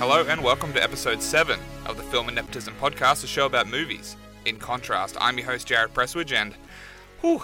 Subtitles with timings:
[0.00, 3.68] Hello and welcome to episode 7 of the Film and Nepotism podcast, a show about
[3.68, 4.16] movies.
[4.46, 6.54] In contrast, I'm your host Jared Prestwidge and
[7.20, 7.42] whew,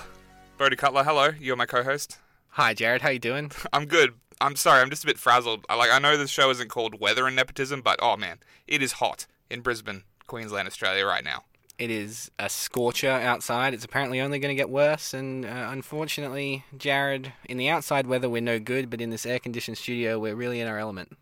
[0.56, 2.16] Bodhi Cutler, hello, you're my co-host.
[2.52, 3.02] Hi, Jared.
[3.02, 3.52] How you doing?
[3.74, 4.14] I'm good.
[4.40, 5.66] I'm sorry, I'm just a bit frazzled.
[5.68, 8.82] I, like I know this show isn't called Weather and Nepotism, but oh man, it
[8.82, 11.44] is hot in Brisbane, Queensland, Australia right now.
[11.78, 13.74] It is a scorcher outside.
[13.74, 18.30] It's apparently only going to get worse, and uh, unfortunately, Jared, in the outside weather
[18.30, 21.18] we're no good, but in this air-conditioned studio we're really in our element.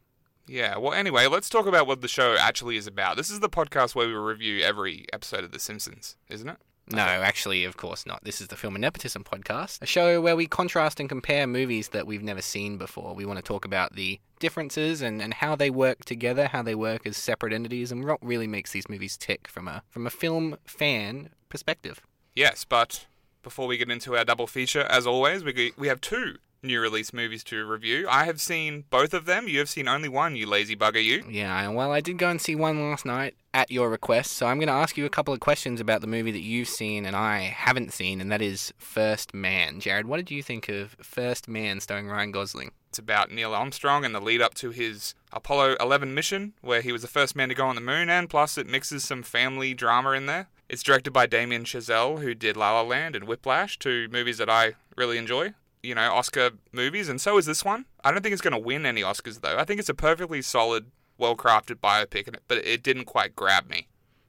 [0.47, 3.17] Yeah, well, anyway, let's talk about what the show actually is about.
[3.17, 6.59] This is the podcast where we review every episode of The Simpsons, isn't it?
[6.91, 8.23] No, actually, of course not.
[8.25, 11.89] This is the Film and Nepotism podcast, a show where we contrast and compare movies
[11.89, 13.15] that we've never seen before.
[13.15, 16.75] We want to talk about the differences and, and how they work together, how they
[16.75, 20.11] work as separate entities, and what really makes these movies tick from a from a
[20.11, 22.03] film fan perspective.
[22.35, 23.07] Yes, but
[23.43, 27.13] before we get into our double feature, as always, we we have two new release
[27.13, 28.07] movies to review.
[28.09, 29.47] I have seen both of them.
[29.49, 31.25] You have seen only one, you lazy bugger, you.
[31.29, 34.59] Yeah, well, I did go and see one last night at your request, so I'm
[34.59, 37.15] going to ask you a couple of questions about the movie that you've seen and
[37.15, 39.79] I haven't seen, and that is First Man.
[39.79, 42.73] Jared, what did you think of First Man starring Ryan Gosling?
[42.89, 46.93] It's about Neil Armstrong and the lead up to his Apollo 11 mission, where he
[46.93, 49.75] was the first man to go on the moon, and plus it mixes some family
[49.75, 50.49] drama in there.
[50.69, 54.49] It's directed by Damien Chazelle, who did La La Land and Whiplash, two movies that
[54.49, 55.55] I really enjoy.
[55.85, 57.85] You know, Oscar movies, and so is this one.
[58.03, 59.59] I don't think it's going to win any Oscars, though.
[59.59, 60.87] I think it's a perfectly solid,
[61.19, 63.89] well crafted biopic, but it didn't quite grab me.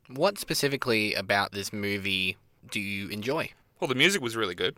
[0.10, 2.38] What specifically about this movie
[2.70, 3.52] do you enjoy?
[3.80, 4.78] Well, the music was really good.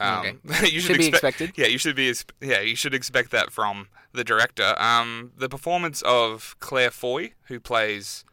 [0.00, 0.36] Okay.
[0.70, 1.52] you Should be expect- expected.
[1.56, 2.14] Yeah, you should be.
[2.40, 4.74] Yeah, you should expect that from the director.
[4.80, 8.24] Um, the performance of Claire Foy, who plays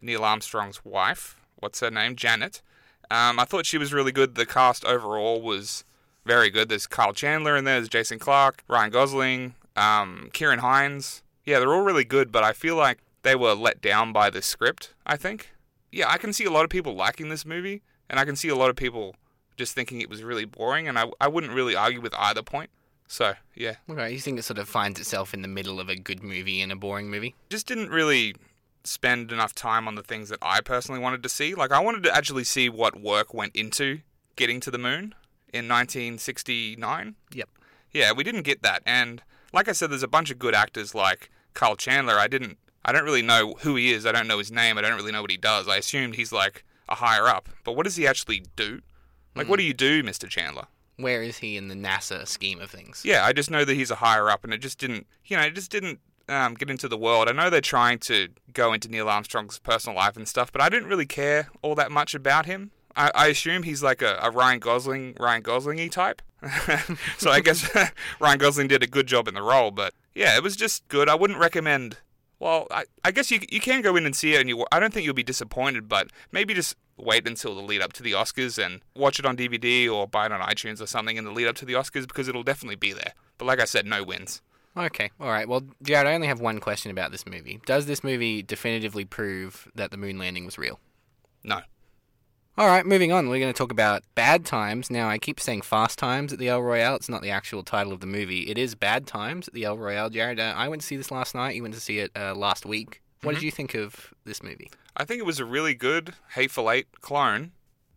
[0.00, 1.36] Neil Armstrong's wife.
[1.56, 2.16] What's her name?
[2.16, 2.62] Janet.
[3.10, 4.34] Um, I thought she was really good.
[4.34, 5.84] The cast overall was
[6.24, 6.68] very good.
[6.68, 7.76] There's Carl Chandler in there.
[7.76, 11.22] There's Jason Clarke, Ryan Gosling, um, Ciarán Hinds.
[11.44, 14.42] Yeah, they're all really good, but I feel like they were let down by the
[14.42, 14.94] script.
[15.06, 15.50] I think.
[15.92, 18.48] Yeah, I can see a lot of people liking this movie, and I can see
[18.48, 19.16] a lot of people
[19.56, 22.70] just thinking it was really boring, and I, I wouldn't really argue with either point.
[23.08, 23.76] So, yeah.
[23.90, 26.62] Okay, you think it sort of finds itself in the middle of a good movie
[26.62, 27.34] and a boring movie?
[27.50, 28.36] Just didn't really
[28.84, 31.54] spend enough time on the things that I personally wanted to see.
[31.54, 34.00] Like, I wanted to actually see what work went into
[34.36, 35.14] getting to the moon
[35.52, 37.14] in 1969.
[37.32, 37.48] Yep.
[37.92, 38.82] Yeah, we didn't get that.
[38.86, 39.22] And
[39.52, 42.14] like I said, there's a bunch of good actors like Carl Chandler.
[42.14, 44.06] I didn't, I don't really know who he is.
[44.06, 44.78] I don't know his name.
[44.78, 45.68] I don't really know what he does.
[45.68, 47.48] I assumed he's like a higher up.
[47.64, 48.80] But what does he actually do?
[49.34, 50.28] Like, what do you do, Mr.
[50.28, 50.66] Chandler?
[50.96, 53.02] Where is he in the NASA scheme of things?
[53.04, 55.44] Yeah, I just know that he's a higher up, and it just didn't, you know,
[55.44, 57.28] it just didn't um, get into the world.
[57.28, 60.68] I know they're trying to go into Neil Armstrong's personal life and stuff, but I
[60.68, 62.70] didn't really care all that much about him.
[62.96, 66.22] I, I assume he's like a, a Ryan Gosling, Ryan Gosling-y type.
[67.18, 67.70] so I guess
[68.20, 71.08] Ryan Gosling did a good job in the role, but yeah, it was just good.
[71.08, 71.98] I wouldn't recommend.
[72.38, 74.64] Well, I, I guess you you can go in and see it, and you.
[74.72, 78.02] I don't think you'll be disappointed, but maybe just wait until the lead up to
[78.02, 81.24] the Oscars and watch it on DVD or buy it on iTunes or something in
[81.24, 83.12] the lead up to the Oscars because it'll definitely be there.
[83.38, 84.42] But like I said, no wins.
[84.76, 85.48] Okay, all right.
[85.48, 87.60] Well, Jared, I only have one question about this movie.
[87.66, 90.78] Does this movie definitively prove that the moon landing was real?
[91.42, 91.60] No.
[92.58, 93.28] All right, moving on.
[93.28, 94.90] We're going to talk about Bad Times.
[94.90, 96.96] Now, I keep saying Fast Times at the El Royale.
[96.96, 98.50] It's not the actual title of the movie.
[98.50, 100.10] It is Bad Times at the El Royale.
[100.10, 101.54] Jared, uh, I went to see this last night.
[101.54, 103.02] You went to see it uh, last week.
[103.22, 104.70] What did you think of this movie?
[104.96, 107.52] I think it was a really good Hateful Eight clone,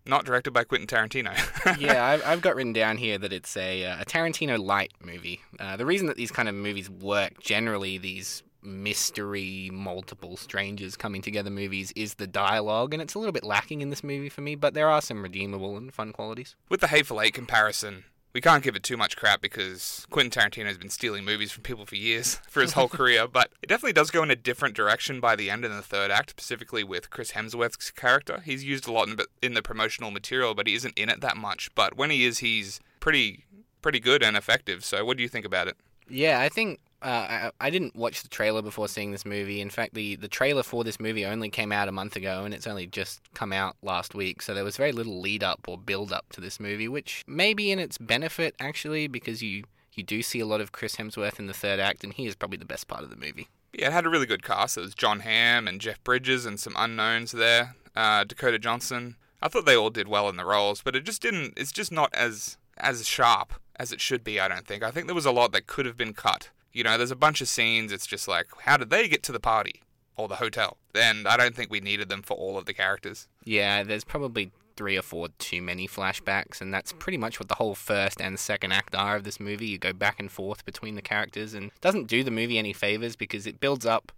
[0.05, 1.33] not directed by Quentin Tarantino.
[1.79, 5.41] yeah, I've, I've got written down here that it's a, uh, a Tarantino light movie.
[5.59, 11.21] Uh, the reason that these kind of movies work generally, these mystery, multiple strangers coming
[11.21, 14.41] together movies, is the dialogue, and it's a little bit lacking in this movie for
[14.41, 16.55] me, but there are some redeemable and fun qualities.
[16.69, 20.65] With the Hateful Eight comparison, we can't give it too much crap because Quentin Tarantino
[20.65, 23.27] has been stealing movies from people for years, for his whole career.
[23.27, 26.09] But it definitely does go in a different direction by the end in the third
[26.09, 28.41] act, specifically with Chris Hemsworth's character.
[28.43, 31.37] He's used a lot in, in the promotional material, but he isn't in it that
[31.37, 31.69] much.
[31.75, 33.45] But when he is, he's pretty
[33.83, 34.83] pretty good and effective.
[34.83, 35.77] So, what do you think about it?
[36.09, 39.59] Yeah, I think uh, I, I didn't watch the trailer before seeing this movie.
[39.61, 42.53] In fact, the, the trailer for this movie only came out a month ago, and
[42.53, 44.41] it's only just come out last week.
[44.41, 47.53] So there was very little lead up or build up to this movie, which may
[47.53, 49.63] be in its benefit actually, because you
[49.93, 52.35] you do see a lot of Chris Hemsworth in the third act, and he is
[52.35, 53.47] probably the best part of the movie.
[53.73, 54.77] Yeah, it had a really good cast.
[54.77, 57.75] It was Jon Hamm and Jeff Bridges and some unknowns there.
[57.95, 59.17] Uh, Dakota Johnson.
[59.41, 61.53] I thought they all did well in the roles, but it just didn't.
[61.57, 64.39] It's just not as as sharp as it should be.
[64.39, 64.83] I don't think.
[64.83, 66.49] I think there was a lot that could have been cut.
[66.73, 67.91] You know, there's a bunch of scenes.
[67.91, 69.83] It's just like, how did they get to the party
[70.17, 70.77] or the hotel?
[70.95, 73.27] And I don't think we needed them for all of the characters.
[73.45, 77.55] Yeah, there's probably three or four too many flashbacks, and that's pretty much what the
[77.55, 79.67] whole first and second act are of this movie.
[79.67, 83.15] You go back and forth between the characters, and doesn't do the movie any favors
[83.15, 84.11] because it builds up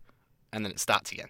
[0.54, 1.28] and then it starts again,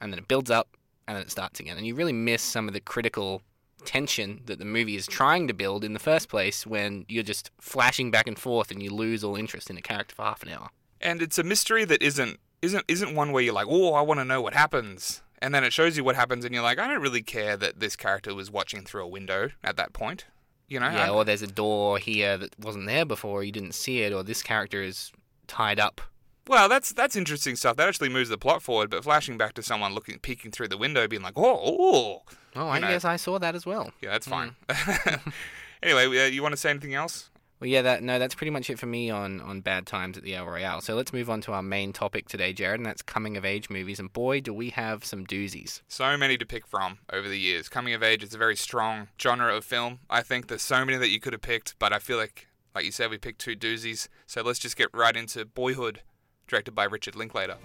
[0.00, 0.68] and then it builds up,
[1.06, 3.42] and then it starts again, and you really miss some of the critical
[3.84, 7.50] tension that the movie is trying to build in the first place when you're just
[7.60, 10.48] flashing back and forth and you lose all interest in a character for half an
[10.50, 10.68] hour.
[11.00, 14.20] And it's a mystery that isn't isn't isn't one where you're like, oh, I want
[14.20, 16.88] to know what happens, and then it shows you what happens, and you're like, I
[16.88, 20.24] don't really care that this character was watching through a window at that point.
[20.66, 20.86] You know?
[20.88, 24.14] Yeah, I- or there's a door here that wasn't there before, you didn't see it,
[24.14, 25.12] or this character is
[25.46, 26.00] tied up.
[26.46, 27.76] Well, that's that's interesting stuff.
[27.76, 28.90] That actually moves the plot forward.
[28.90, 32.22] But flashing back to someone looking, peeking through the window, being like, "Oh, oh,
[32.56, 32.88] Oh, I know.
[32.88, 33.92] guess I saw that as well.
[34.02, 34.54] yeah, that's fine."
[35.82, 37.30] anyway, uh, you want to say anything else?
[37.60, 40.24] Well, yeah, that no, that's pretty much it for me on on bad times at
[40.24, 40.80] the El Royale.
[40.80, 43.70] So let's move on to our main topic today, Jared, and that's coming of age
[43.70, 43.98] movies.
[44.00, 45.80] And boy, do we have some doozies.
[45.88, 47.68] So many to pick from over the years.
[47.68, 50.00] Coming of age is a very strong genre of film.
[50.10, 52.84] I think there's so many that you could have picked, but I feel like, like
[52.84, 54.08] you said, we picked two doozies.
[54.26, 56.02] So let's just get right into Boyhood,
[56.46, 57.56] directed by Richard Linklater.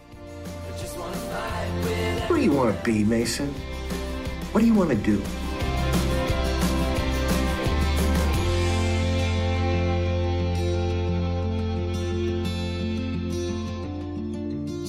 [2.28, 3.54] What do you want to be, Mason?
[4.52, 5.22] What do you want to do?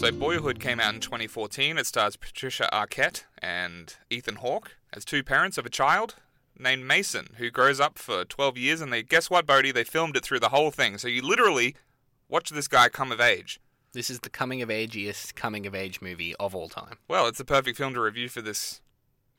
[0.01, 1.77] So Boyhood came out in 2014.
[1.77, 6.15] It stars Patricia Arquette and Ethan Hawke as two parents of a child
[6.59, 8.81] named Mason, who grows up for 12 years.
[8.81, 9.73] And they guess what, Bodhi?
[9.73, 10.97] They filmed it through the whole thing.
[10.97, 11.77] So you literally
[12.31, 13.61] watch this guy come of age.
[13.93, 16.99] This is the coming of ageiest coming of age movie of all time.
[17.09, 18.81] Well, it's a perfect film to review for this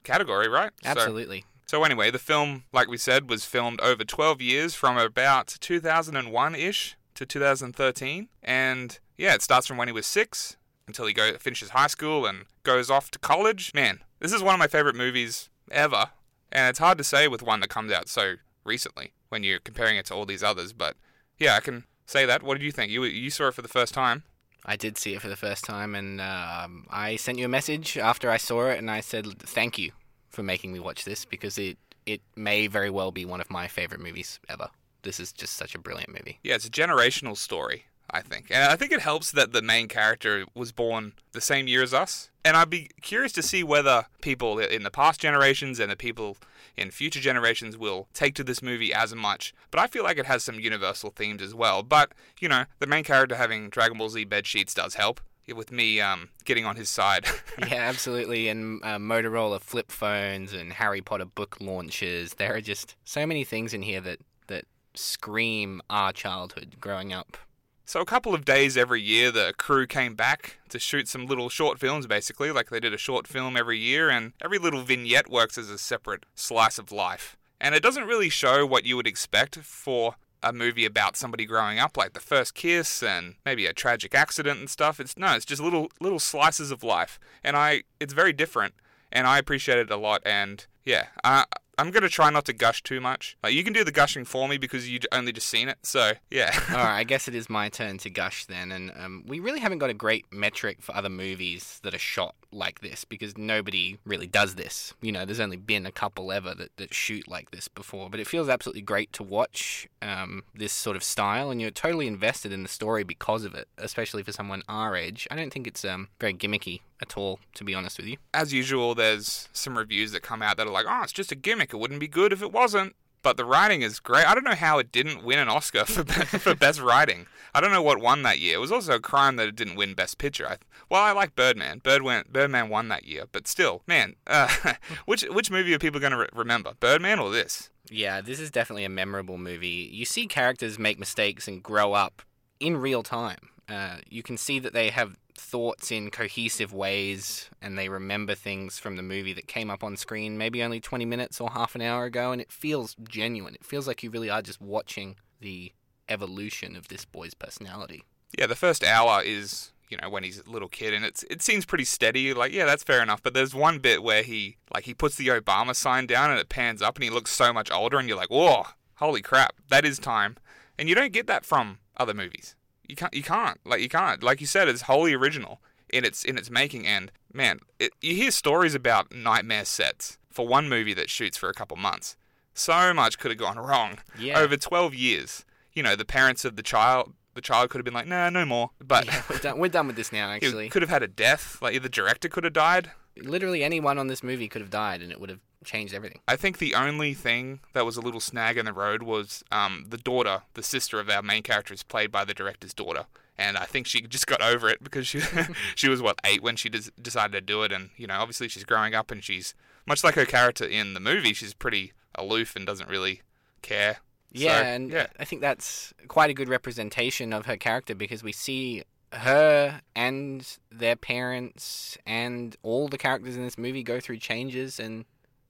[0.04, 0.72] category, right?
[0.84, 1.46] So- Absolutely.
[1.68, 6.98] So anyway, the film, like we said, was filmed over 12 years from about 2001-ish
[7.16, 8.28] to 2013.
[8.44, 10.58] And yeah, it starts from when he was 6
[10.88, 13.72] until he go finishes high school and goes off to college.
[13.74, 16.10] Man, this is one of my favorite movies ever.
[16.52, 18.34] And it's hard to say with one that comes out so
[18.66, 20.98] recently when you're comparing it to all these others, but
[21.40, 22.44] yeah, I can say that.
[22.44, 22.92] What did you think?
[22.92, 24.24] You you saw it for the first time.
[24.66, 27.98] I did see it for the first time, and um, I sent you a message
[27.98, 29.92] after I saw it, and I said thank you
[30.30, 33.68] for making me watch this because it it may very well be one of my
[33.68, 34.70] favorite movies ever.
[35.04, 36.40] This is just such a brilliant movie.
[36.44, 38.48] Yeah, it's a generational story, I think.
[38.52, 41.94] And I think it helps that the main character was born the same year as
[41.94, 42.30] us.
[42.44, 46.38] And I'd be curious to see whether people in the past generations and the people
[46.76, 49.54] in future generations will take to this movie as much.
[49.70, 51.84] But I feel like it has some universal themes as well.
[51.84, 55.22] But, you know, the main character having Dragon Ball Z bed sheets does help.
[55.54, 57.26] With me um, getting on his side.
[57.60, 58.48] yeah, absolutely.
[58.48, 62.36] And uh, Motorola flip phones and Harry Potter book launches.
[62.36, 67.38] There are just so many things in here that that scream our childhood growing up.
[67.86, 71.50] So a couple of days every year, the crew came back to shoot some little
[71.50, 72.52] short films, basically.
[72.52, 75.78] Like they did a short film every year, and every little vignette works as a
[75.78, 77.38] separate slice of life.
[77.60, 81.80] And it doesn't really show what you would expect for a movie about somebody growing
[81.80, 85.00] up, like the first kiss and maybe a tragic accident and stuff.
[85.00, 88.74] It's no, it's just little little slices of life, and I it's very different,
[89.12, 90.22] and I appreciate it a lot.
[90.26, 91.46] And yeah, I,
[91.82, 93.36] I'm gonna try not to gush too much.
[93.42, 95.80] Like you can do the gushing for me because you only just seen it.
[95.82, 96.52] So yeah.
[96.70, 98.72] All right, I guess it is my turn to gush then.
[98.72, 102.36] And um, we really haven't got a great metric for other movies that are shot
[102.52, 104.94] like this because nobody really does this.
[105.02, 108.12] You know, there's only been a couple ever that, that shoot like this before.
[108.12, 112.06] But it feels absolutely great to watch um, this sort of style, and you're totally
[112.06, 115.28] invested in the story because of it, especially for someone our age.
[115.32, 118.18] I don't think it's um, very gimmicky at all, to be honest with you.
[118.34, 121.36] as usual, there's some reviews that come out that are like, oh, it's just a
[121.36, 121.74] gimmick.
[121.74, 122.96] It wouldn't be good if it wasn't.
[123.24, 124.26] But the writing is great.
[124.26, 126.04] I don't know how it didn't win an Oscar for
[126.40, 127.28] for best writing.
[127.54, 128.56] I don't know what won that year.
[128.56, 130.48] It was also a crime that it didn't win Best Picture.
[130.48, 130.58] I,
[130.90, 131.80] well, I like Birdman.
[131.80, 134.48] Bird went, Birdman won that year, but still, man, uh,
[135.06, 136.74] which which movie are people going to re- remember?
[136.80, 137.70] Birdman or this?
[137.92, 139.90] Yeah, this is definitely a memorable movie.
[139.92, 142.24] You see characters make mistakes and grow up
[142.60, 143.50] in real time.
[143.70, 148.78] Uh, you can see that they have thoughts in cohesive ways and they remember things
[148.78, 151.82] from the movie that came up on screen maybe only 20 minutes or half an
[151.82, 153.56] hour ago, and it feels genuine.
[153.56, 155.74] It feels like you really are just watching the
[156.08, 158.04] evolution of this boy's personality.
[158.38, 161.42] Yeah, the first hour is you know when he's a little kid, and it's it
[161.42, 162.34] seems pretty steady.
[162.34, 163.22] Like yeah, that's fair enough.
[163.22, 166.50] But there's one bit where he like he puts the Obama sign down and it
[166.50, 169.86] pans up, and he looks so much older, and you're like, whoa, holy crap, that
[169.86, 170.38] is time.
[170.80, 172.56] And you don't get that from other movies.
[172.92, 173.14] You can't.
[173.14, 173.58] You can't.
[173.66, 174.22] Like you can't.
[174.22, 176.86] Like you said, it's wholly original in its in its making.
[176.86, 181.50] And man, it, you hear stories about nightmare sets for one movie that shoots for
[181.50, 182.18] a couple months.
[182.54, 184.38] So much could have gone wrong Yeah.
[184.40, 185.46] over 12 years.
[185.74, 188.46] You know, the parents of the child, the child could have been like, nah, no
[188.46, 188.72] more.
[188.86, 190.68] But Yeah, we're done, we're done with this now, actually.
[190.68, 191.62] could have had a death.
[191.62, 192.92] Like the director could have died.
[193.18, 196.20] Literally anyone on this movie could have died and it would have changed everything.
[196.28, 199.86] I think the only thing that was a little snag in the road was um,
[199.90, 203.06] the daughter, the sister of our main character, is played by the director's daughter,
[203.38, 205.22] And I think she just got over it because she
[205.76, 208.48] she was what eight when she des- decided to do it, and you know obviously
[208.48, 209.54] she's growing up and she's
[209.86, 211.34] much like her character in the movie.
[211.34, 213.22] She's pretty aloof and doesn't really
[213.62, 213.98] care.
[214.32, 215.08] Yeah, So, and yeah.
[215.20, 220.58] I think that's quite a good representation of her character because we see her and
[220.72, 225.04] their parents and all the characters in this movie go through changes and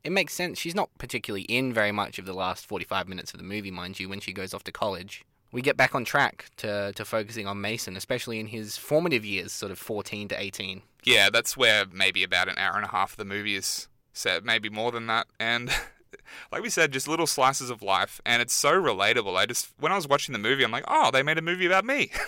[0.03, 0.57] it makes sense.
[0.57, 3.99] She's not particularly in very much of the last 45 minutes of the movie, mind
[3.99, 5.23] you, when she goes off to college.
[5.51, 9.51] We get back on track to, to focusing on Mason, especially in his formative years,
[9.51, 10.81] sort of 14 to 18.
[11.03, 14.45] Yeah, that's where maybe about an hour and a half of the movie is set,
[14.45, 15.27] maybe more than that.
[15.39, 15.69] And
[16.51, 19.35] like we said, just little slices of life, and it's so relatable.
[19.35, 21.65] I just when I was watching the movie, I'm like, oh, they made a movie
[21.65, 22.11] about me.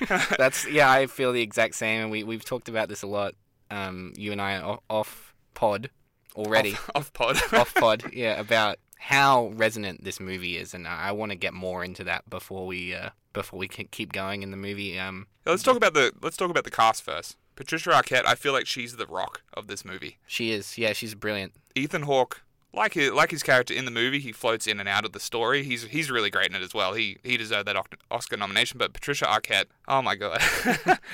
[0.38, 3.34] That's yeah, I feel the exact same, and we we've talked about this a lot.
[3.70, 5.90] Um, you and I off pod
[6.36, 7.36] already, off, off pod.
[7.52, 11.54] off pod, yeah, about how resonant this movie is, and I, I want to get
[11.54, 14.98] more into that before we uh, before we can keep going in the movie.
[14.98, 17.36] Um, let's talk about the let's talk about the cast first.
[17.54, 20.18] Patricia Arquette, I feel like she's the rock of this movie.
[20.26, 21.52] she is, yeah, she's brilliant.
[21.74, 22.40] Ethan Hawke,
[22.72, 25.20] like his, like his character in the movie, he floats in and out of the
[25.20, 25.62] story.
[25.62, 26.94] He's he's really great in it as well.
[26.94, 27.76] He he deserved that
[28.10, 28.78] Oscar nomination.
[28.78, 30.40] But Patricia Arquette, oh my god,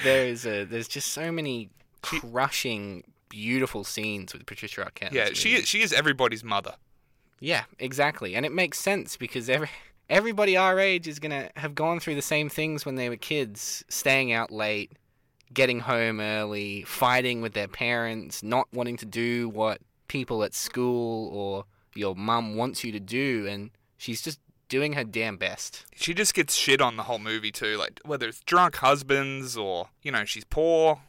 [0.04, 1.70] There's a, there's just so many
[2.02, 5.12] crushing, beautiful scenes with Patricia Arquette.
[5.12, 6.74] yeah, she is, she is everybody's mother.
[7.40, 8.34] Yeah, exactly.
[8.34, 9.70] And it makes sense because every
[10.10, 13.16] everybody our age is going to have gone through the same things when they were
[13.16, 14.92] kids, staying out late,
[15.52, 21.28] getting home early, fighting with their parents, not wanting to do what people at school
[21.34, 25.84] or your mum wants you to do and she's just doing her damn best.
[25.94, 29.88] She just gets shit on the whole movie too, like whether it's drunk husbands or
[30.02, 31.00] you know she's poor.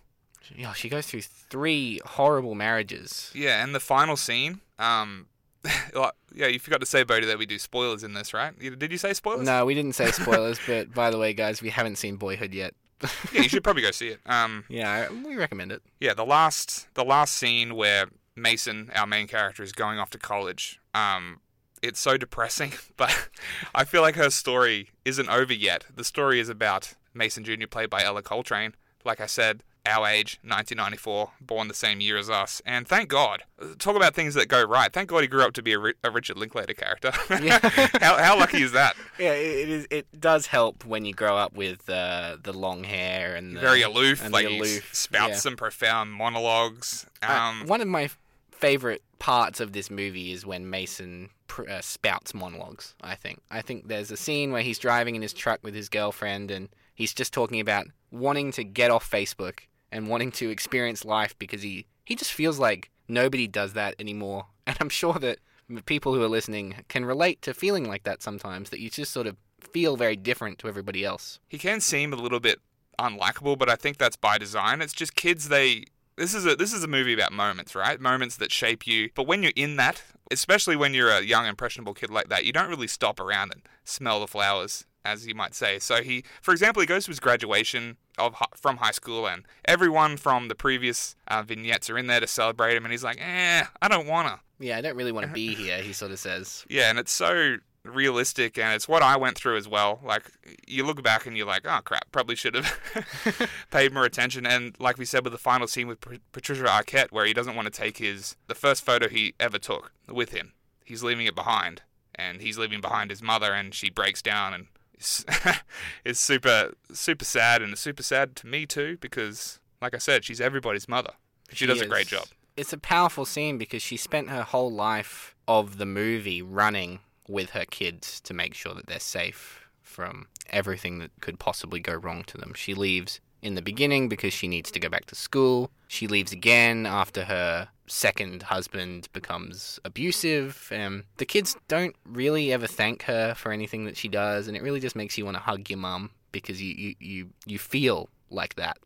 [0.55, 3.31] Yeah, she goes through three horrible marriages.
[3.35, 5.27] Yeah, and the final scene, um,
[5.93, 8.57] like, yeah, you forgot to say, Bodhi, that we do spoilers in this, right?
[8.57, 9.45] Did you say spoilers?
[9.45, 12.73] No, we didn't say spoilers, but by the way, guys, we haven't seen Boyhood yet.
[13.31, 14.19] Yeah, you should probably go see it.
[14.25, 15.81] Um, yeah, we recommend it.
[16.01, 20.17] yeah, the last the last scene where Mason, our main character, is going off to
[20.17, 20.81] college.
[20.93, 21.39] Um,
[21.81, 23.29] it's so depressing, but
[23.73, 25.85] I feel like her story isn't over yet.
[25.95, 28.75] The story is about Mason Jr., played by Ellar Coltrane.
[29.05, 33.43] Like I said, our age, 1994, born the same year as us, and thank God.
[33.77, 34.91] Talk about things that go right.
[34.93, 37.11] Thank God he grew up to be a, a Richard Linklater character.
[37.29, 37.59] Yeah.
[38.01, 38.95] how, how lucky is that?
[39.19, 39.87] Yeah, it is.
[39.89, 43.81] It does help when you grow up with uh, the long hair and the, Very
[43.81, 44.95] aloof, and like aloof.
[44.95, 45.35] spouts yeah.
[45.35, 47.05] some profound monologues.
[47.21, 48.09] Uh, Um, one of my
[48.51, 52.95] favorite parts of this movie is when Mason pr- uh, spouts monologues.
[53.01, 53.41] I think.
[53.51, 56.69] I think there's a scene where he's driving in his truck with his girlfriend, and
[56.95, 59.59] he's just talking about wanting to get off Facebook
[59.91, 64.47] and wanting to experience life because he he just feels like nobody does that anymore.
[64.69, 65.39] And I'm sure that
[65.87, 68.69] people who are listening can relate to feeling like that sometimes.
[68.69, 71.39] That you just sort of feel very different to everybody else.
[71.47, 72.59] he can seem a little bit
[72.99, 74.81] unlikable, but I think that's by design.
[74.81, 75.85] It's just kids they
[76.17, 77.99] this is a this is a movie about moments, right?
[77.99, 79.09] Moments that shape you.
[79.15, 82.51] But when you're in that, especially when you're a young impressionable kid like that, you
[82.51, 85.79] don't really stop around and smell the flowers, as you might say.
[85.79, 90.17] So he, for example, he goes to his graduation of from high school, and everyone
[90.17, 93.63] from the previous uh, vignettes are in there to celebrate him, and he's like, "Eh,
[93.81, 95.81] I don't wanna." Yeah, I don't really want to be here.
[95.81, 96.65] He sort of says.
[96.69, 99.99] Yeah, and it's so realistic, and it's what I went through as well.
[100.03, 100.23] Like,
[100.67, 104.45] you look back and you're like, oh crap, probably should have paid more attention.
[104.45, 107.55] And like we said with the final scene with Pat- Patricia Arquette, where he doesn't
[107.55, 111.35] want to take his the first photo he ever took with him, he's leaving it
[111.35, 111.81] behind,
[112.15, 114.67] and he's leaving behind his mother, and she breaks down and.
[114.99, 115.25] It's,
[116.05, 120.25] it's super super sad and it's super sad to me too because like I said
[120.25, 121.13] she's everybody's mother
[121.51, 122.25] she, does a great job
[122.57, 127.51] It's a powerful scene because she spent her whole life of the movie running with
[127.51, 132.23] her kids to make sure that they're safe from everything that could possibly go wrong
[132.25, 132.53] to them.
[132.55, 135.71] She leaves in the beginning because she needs to go back to school.
[135.87, 140.69] She leaves again after her second husband becomes abusive.
[140.71, 144.63] And the kids don't really ever thank her for anything that she does, and it
[144.63, 148.09] really just makes you want to hug your mum because you, you, you, you feel
[148.29, 148.77] like that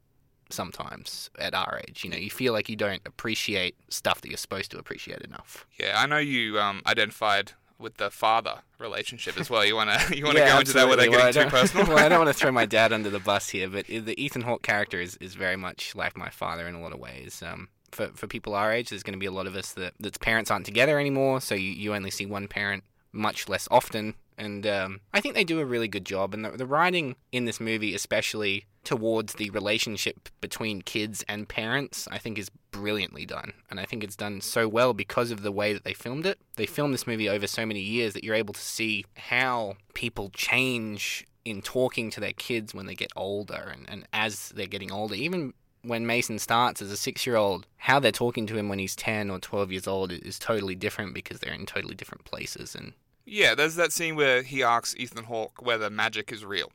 [0.50, 2.04] sometimes at our age.
[2.04, 5.66] You know, you feel like you don't appreciate stuff that you're supposed to appreciate enough.
[5.80, 9.66] Yeah, I know you um, identified with the father relationship as well.
[9.66, 11.10] You wanna you wanna Yeah, go into that without.
[11.10, 11.88] Well, getting too personal?
[11.88, 14.44] well, I don't want to throw my dad under the bus here, but the Ethan
[14.44, 17.44] Hawke character is, is very much like my father in a lot of ways.
[17.46, 19.94] Um, for for people our age, there's going to be a lot of us that
[20.00, 24.16] that's parents aren't together anymore, so you, you only see one parent much less often.
[24.38, 26.34] And um, I think they do a really good job.
[26.34, 32.08] And the, the writing in this movie, especially towards the relationship between kids and parents,
[32.12, 33.54] I think is brilliantly done.
[33.70, 36.40] And I think it's done so well because of the way that they filmed it.
[36.56, 40.30] They filmed this movie over so many years that you're able to see how people
[40.32, 44.92] change in talking to their kids when they get older and, and as they're getting
[44.92, 48.70] older, even when Mason starts as a six year old, how they're talking to him
[48.70, 52.24] when he's 10 or 12 years old is totally different because they're in totally different
[52.26, 52.74] places.
[52.76, 52.94] And
[53.26, 56.72] Yeah, there's that scene where he asks Ethan Hawke whether magic is real.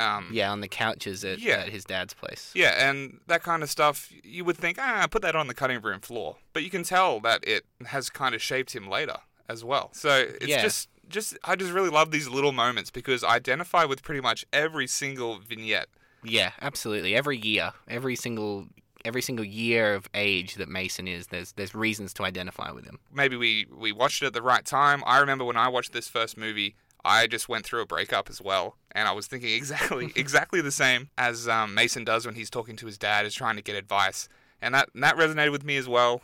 [0.00, 1.56] Um, yeah, on the couches at, Yeah.
[1.58, 2.52] at his dad's place.
[2.54, 5.80] Yeah, and that kind of stuff, you would think, ah, put that on the cutting
[5.80, 6.36] room floor.
[6.52, 9.16] But you can tell that it has kind of shaped him later
[9.48, 9.90] as well.
[9.94, 10.10] So
[10.40, 10.62] it's Yeah.
[10.62, 14.44] just, just, I just really love these little moments because I identify with pretty much
[14.52, 15.88] every single vignette.
[16.24, 17.14] Yeah, absolutely.
[17.14, 18.66] Every year, every single
[19.04, 22.98] every single year of age that Mason is, there's there's reasons to identify with him.
[23.12, 25.02] Maybe we, we watched it at the right time.
[25.06, 28.40] I remember when I watched this first movie, I just went through a breakup as
[28.40, 32.50] well, and I was thinking exactly exactly the same as um, Mason does when he's
[32.50, 34.28] talking to his dad, is trying to get advice,
[34.60, 36.22] and that and that resonated with me as well.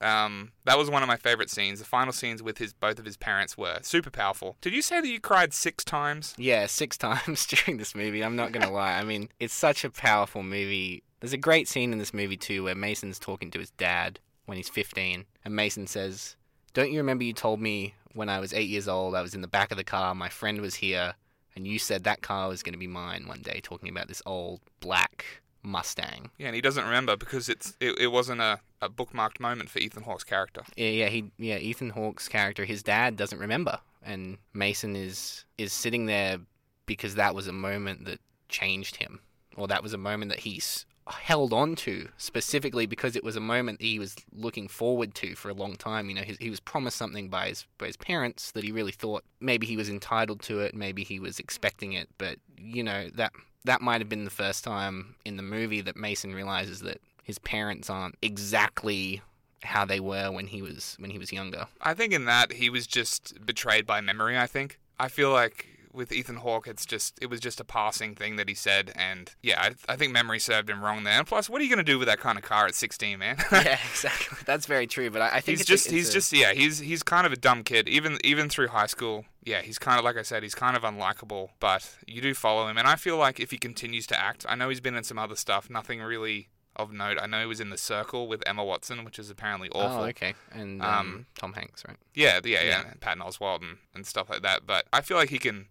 [0.00, 1.78] Um, that was one of my favorite scenes.
[1.78, 4.56] The final scenes with his both of his parents were super powerful.
[4.60, 6.34] Did you say that you cried six times?
[6.36, 8.22] Yeah, six times during this movie.
[8.22, 8.98] I'm not gonna lie.
[8.98, 11.02] I mean, it's such a powerful movie.
[11.20, 14.56] There's a great scene in this movie too where Mason's talking to his dad when
[14.56, 16.36] he's 15, and Mason says,
[16.74, 19.14] "Don't you remember you told me when I was eight years old?
[19.14, 20.14] I was in the back of the car.
[20.14, 21.14] My friend was here,
[21.56, 24.60] and you said that car was gonna be mine one day." Talking about this old
[24.80, 26.30] black Mustang.
[26.38, 29.78] Yeah, and he doesn't remember because it's it, it wasn't a, a bookmarked moment for
[29.78, 30.62] Ethan Hawke's character.
[30.76, 35.72] Yeah, yeah, he yeah, Ethan Hawke's character, his dad doesn't remember, and Mason is is
[35.72, 36.38] sitting there
[36.86, 39.20] because that was a moment that changed him,
[39.56, 43.40] or that was a moment that he's held on to specifically because it was a
[43.40, 46.08] moment he was looking forward to for a long time.
[46.08, 48.92] You know, he, he was promised something by his by his parents that he really
[48.92, 53.08] thought maybe he was entitled to it, maybe he was expecting it, but you know
[53.14, 53.32] that
[53.64, 57.38] that might have been the first time in the movie that Mason realizes that his
[57.38, 59.22] parents aren't exactly
[59.62, 61.66] how they were when he was when he was younger.
[61.80, 64.38] I think in that he was just betrayed by memory.
[64.38, 68.14] I think I feel like with Ethan Hawke, it's just it was just a passing
[68.14, 71.14] thing that he said, and yeah, I, I think memory served him wrong there.
[71.18, 73.18] And plus, what are you going to do with that kind of car at 16,
[73.18, 73.36] man?
[73.52, 74.38] yeah, exactly.
[74.44, 75.10] That's very true.
[75.10, 77.26] But I, I think he's a- just it's he's a- just yeah he's he's kind
[77.26, 80.22] of a dumb kid even even through high school yeah he's kind of like i
[80.22, 83.50] said he's kind of unlikable but you do follow him and i feel like if
[83.50, 86.90] he continues to act i know he's been in some other stuff nothing really of
[86.92, 90.04] note i know he was in the circle with emma watson which is apparently awful
[90.04, 90.34] Oh, okay.
[90.50, 91.98] And um, Um, Tom Hanks, right?
[92.14, 92.90] yeah yeah yeah, Yeah.
[92.92, 95.66] and patton oswalt and, and stuff like that but i feel like he can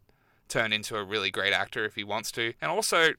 [0.48, 3.14] turn into a really great actor if he wants to and also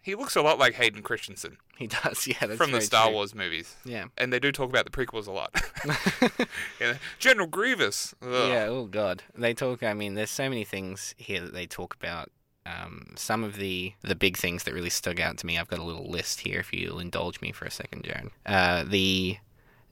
[0.00, 2.26] he looks a lot like hayden christensen He does.
[2.26, 3.14] Yeah, that's from the star true.
[3.14, 4.06] wars movies Yeah.
[4.16, 5.50] and they do talk about the prequels a lot
[6.80, 8.28] yeah, general grievous Ugh.
[8.50, 8.66] Yeah.
[8.68, 9.22] Oh God.
[9.36, 9.82] They talk.
[9.82, 12.30] I mean, there's so many things here that they talk about.
[12.66, 15.56] Um, some of the the big things that really stuck out to me.
[15.58, 16.60] I've got a little list here.
[16.60, 18.30] If you'll indulge me for a second, Jared.
[18.44, 19.38] Uh, the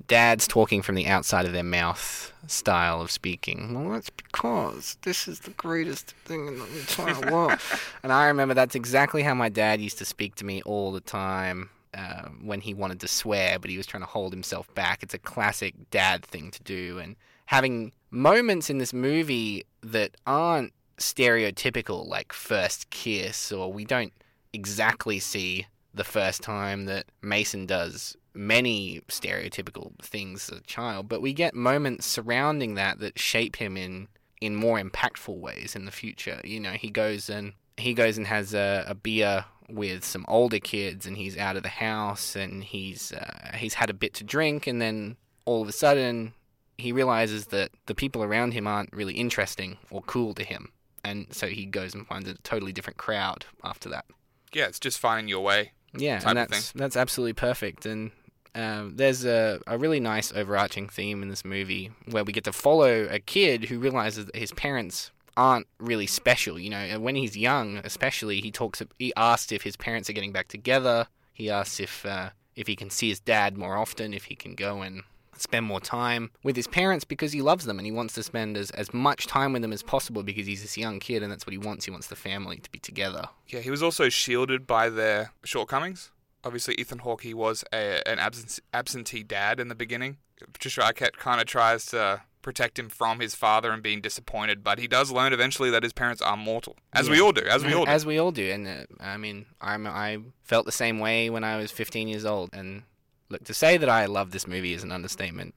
[0.07, 3.75] dads talking from the outside of their mouth style of speaking.
[3.75, 7.59] Well, that's because this is the greatest thing in the entire world.
[8.03, 11.01] and I remember that's exactly how my dad used to speak to me all the
[11.01, 11.71] time.
[11.95, 15.03] Uh, when he wanted to swear, but he was trying to hold himself back.
[15.03, 17.17] It's a classic dad thing to do, and
[17.47, 24.13] having moments in this movie that aren't stereotypical, like first kiss, or we don't
[24.53, 31.23] exactly see the first time that Mason does many stereotypical things as a child, but
[31.23, 34.09] we get moments surrounding that that shape him in
[34.41, 36.41] in more impactful ways in the future.
[36.45, 40.59] You know, he goes and he goes and has a, a beer with some older
[40.61, 44.25] kids, and he's out of the house, and he's uh, he's had a bit to
[44.25, 46.35] drink, and then all of a sudden
[46.79, 50.71] he realizes that the people around him aren't really interesting or cool to him,
[51.03, 54.05] and so he goes and finds a totally different crowd after that.
[54.53, 57.87] yeah it's just finding your way Yeah, and that's that's absolutely perfect.
[57.87, 58.11] And
[58.57, 62.53] um, there's a, a really nice overarching theme in this movie where we get to
[62.53, 66.59] follow a kid who realizes that his parents aren't really special.
[66.59, 68.83] You know, and when he's young, especially, he talks.
[68.99, 71.07] He asks if his parents are getting back together.
[71.35, 74.55] He asks if uh, if he can see his dad more often, if he can
[74.55, 75.03] go and
[75.39, 78.57] spend more time with his parents because he loves them and he wants to spend
[78.57, 81.47] as, as much time with them as possible because he's this young kid and that's
[81.47, 81.85] what he wants.
[81.85, 83.29] He wants the family to be together.
[83.49, 86.11] Yeah, he was also shielded by their shortcomings.
[86.47, 90.19] Obviously, Ethan Hawke was a, an absent, absentee dad in the beginning.
[90.53, 94.79] Patricia Arquette kind of tries to protect him from his father and being disappointed, but
[94.79, 97.75] he does learn eventually that his parents are mortal, as we all do, as we
[97.75, 97.91] all do.
[97.91, 101.43] As we all do, and uh, I mean, I'm I felt the same way when
[101.43, 102.51] I was 15 years old.
[102.53, 102.85] And
[103.29, 105.57] look, to say that I love this movie is an understatement.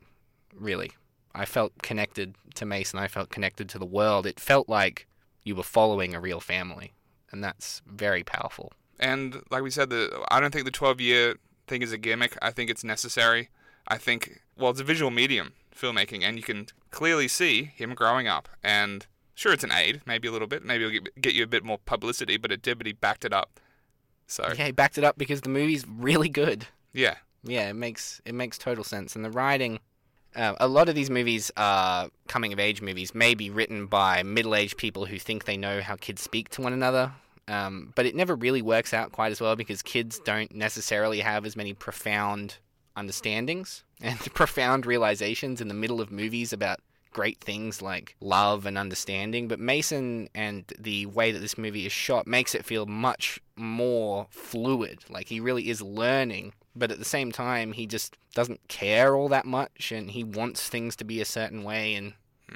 [0.56, 0.93] Really,
[1.36, 2.97] I felt connected to Mason.
[2.97, 4.25] I felt connected to the world.
[4.25, 5.06] It felt like
[5.43, 6.93] you were following a real family,
[7.32, 8.73] and that's very powerful.
[9.00, 11.36] And like we said, the I don't think the 12 year
[11.68, 12.38] thing is a gimmick.
[12.42, 13.50] I think it's necessary.
[13.88, 18.28] I think well, it's a visual medium, filmmaking, and you can clearly see him growing
[18.28, 20.66] up and Sure, it's an aid, maybe a little bit.
[20.66, 23.24] Maybe it'll get, get you a bit more publicity, but it did, but he backed
[23.24, 23.58] it up.
[24.28, 26.68] So, Yeah, he backed it up because the movie's really good.
[26.92, 27.16] yeah.
[27.42, 29.80] Yeah, it makes it makes total sense, and the writing.
[30.36, 34.54] Uh, a lot of these movies are coming of age movies, maybe written by middle
[34.56, 37.14] aged people who think they know how kids speak to one another.
[37.50, 41.46] Um, but it never really works out quite as well because kids don't necessarily have
[41.46, 42.58] as many profound
[42.96, 46.80] understandings and profound realizations in the middle of movies about
[47.12, 49.48] great things like love and understanding.
[49.48, 54.28] But Mason and the way that this movie is shot makes it feel much more
[54.30, 55.00] fluid.
[55.10, 59.30] Like he really is learning, but at the same time, he just doesn't care all
[59.30, 61.96] that much and he wants things to be a certain way.
[61.96, 62.14] And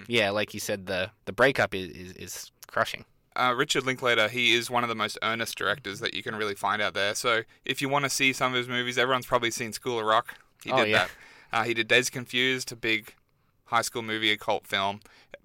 [0.08, 3.06] yeah, like you said, the, the breakup is, is, is crushing.
[3.36, 6.56] Uh, Richard Linklater, he is one of the most earnest directors that you can really
[6.56, 7.16] find out there.
[7.16, 10.06] So if you want to see some of his movies, everyone's probably seen School of
[10.06, 10.36] Rock.
[10.64, 10.98] He Oh, did yeah.
[11.06, 11.10] that.
[11.52, 13.14] Uh, he did Days Confused, a big
[13.66, 15.00] high school movie, a cult film.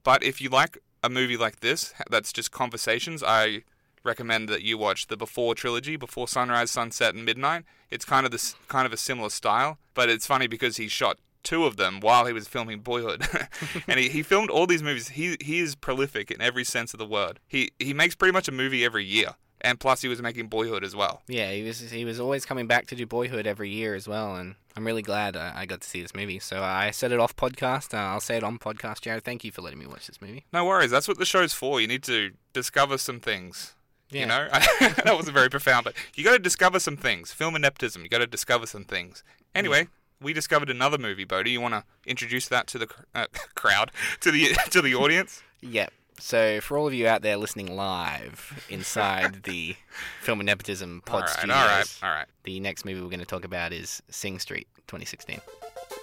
[0.05, 3.63] But if you like a movie like this, that's just conversations, I
[4.05, 7.65] recommend that you watch the Before trilogy, Before Sunrise, Sunset, and Midnight.
[7.91, 11.19] It's kind of this kind of a similar style, but it's funny because he shot
[11.43, 13.27] two of them while he was filming Boyhood,
[13.89, 15.11] and he, he filmed all these movies.
[15.11, 17.41] He he is prolific in every sense of the word.
[17.47, 20.85] He he makes pretty much a movie every year, and plus he was making Boyhood
[20.85, 21.23] as well.
[21.29, 24.37] Yeah, he was he was always coming back to do Boyhood every year as well,
[24.37, 26.39] and I'm really glad uh, I got to see this movie.
[26.39, 27.95] So I said it off podcast.
[27.95, 29.01] Uh, I'll say it on podcast.
[29.01, 30.45] Jared, thank you for letting me watch this movie.
[30.53, 31.81] No worries, that's what the show's for.
[31.81, 33.75] You need to discover some things.
[34.11, 34.21] Yeah.
[34.21, 34.49] You know,
[34.81, 37.33] that wasn't very profound, but you got to discover some things.
[37.33, 38.03] Film and nepotism.
[38.03, 39.23] You got to discover some things.
[39.55, 39.89] Anyway,
[40.21, 41.51] we discovered another movie, Bodhi.
[41.51, 45.43] You want to introduce that to the cr- uh, crowd, to the to the audience?
[45.61, 45.93] Yep.
[46.21, 49.77] So for all of you out there listening live inside the
[50.23, 52.27] Film and Nepotism Pod all right, Studios, all right, all right.
[52.43, 55.41] the next movie we're going to talk about is Sing Street 2016.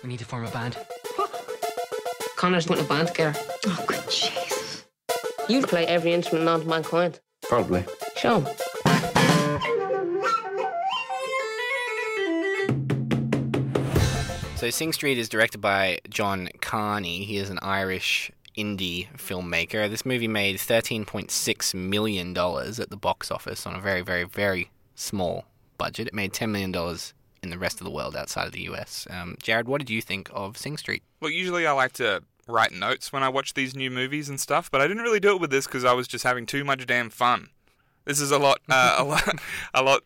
[0.04, 0.78] We need to form a band.
[2.38, 3.38] Connor's putting a band together.
[3.68, 4.86] Oh, good Jesus.
[5.50, 7.20] You play every instrument known to mankind.
[7.44, 7.84] Probably.
[8.16, 8.48] Show 'em.
[14.56, 17.26] So Sing Street is directed by John Carney.
[17.26, 19.90] He is an Irish indie filmmaker.
[19.90, 25.44] This movie made $13.6 million at the box office on a very, very, very small
[25.78, 26.08] budget.
[26.08, 26.74] It made $10 million
[27.44, 29.06] in the rest of the world outside of the US.
[29.10, 31.04] Um, Jared, what did you think of Sing Street?
[31.20, 34.72] Well, usually I like to write notes when I watch these new movies and stuff,
[34.72, 36.88] but I didn't really do it with this because I was just having too much
[36.88, 37.50] damn fun.
[38.06, 39.40] This is a lot, uh, a lot,
[39.74, 40.02] a lot.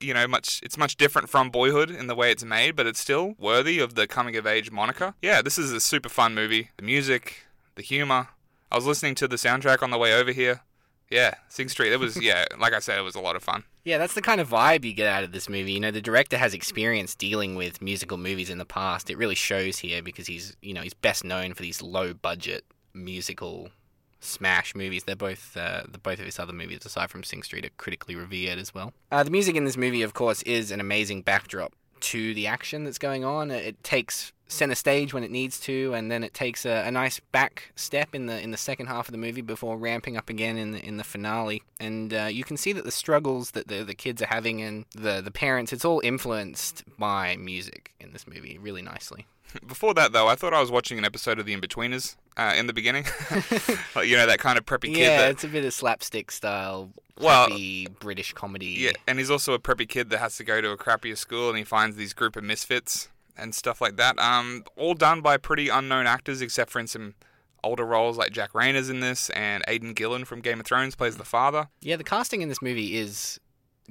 [0.00, 0.60] You know, much.
[0.62, 3.94] It's much different from Boyhood in the way it's made, but it's still worthy of
[3.94, 5.14] the coming of age moniker.
[5.20, 6.70] Yeah, this is a super fun movie.
[6.76, 8.28] The music, the humor.
[8.72, 10.62] I was listening to the soundtrack on the way over here.
[11.10, 11.92] Yeah, Sing Street.
[11.92, 13.64] It was yeah, like I said, it was a lot of fun.
[13.84, 15.72] Yeah, that's the kind of vibe you get out of this movie.
[15.72, 19.10] You know, the director has experience dealing with musical movies in the past.
[19.10, 22.64] It really shows here because he's, you know, he's best known for these low budget
[22.94, 23.70] musical
[24.20, 25.04] smash movies.
[25.04, 28.14] They're both uh, the both of his other movies, aside from Sing Street, are critically
[28.14, 28.92] revered as well.
[29.10, 32.84] Uh, the music in this movie, of course, is an amazing backdrop to the action
[32.84, 33.50] that's going on.
[33.50, 37.20] It takes center stage when it needs to, and then it takes a, a nice
[37.20, 40.56] back step in the in the second half of the movie before ramping up again
[40.56, 41.62] in the in the finale.
[41.78, 44.84] And uh, you can see that the struggles that the the kids are having and
[44.94, 49.26] the the parents, it's all influenced by music in this movie really nicely.
[49.66, 52.66] Before that, though, I thought I was watching an episode of The Inbetweeners uh, in
[52.66, 53.04] the beginning.
[54.04, 54.98] you know, that kind of preppy kid.
[54.98, 57.48] yeah, that, it's a bit of slapstick style, Well,
[57.98, 58.76] British comedy.
[58.78, 61.48] Yeah, and he's also a preppy kid that has to go to a crappier school,
[61.48, 64.18] and he finds these group of misfits and stuff like that.
[64.18, 67.14] Um, all done by pretty unknown actors, except for in some
[67.62, 71.16] older roles like Jack Reynor's in this, and Aidan Gillen from Game of Thrones plays
[71.16, 71.68] the father.
[71.80, 73.38] Yeah, the casting in this movie is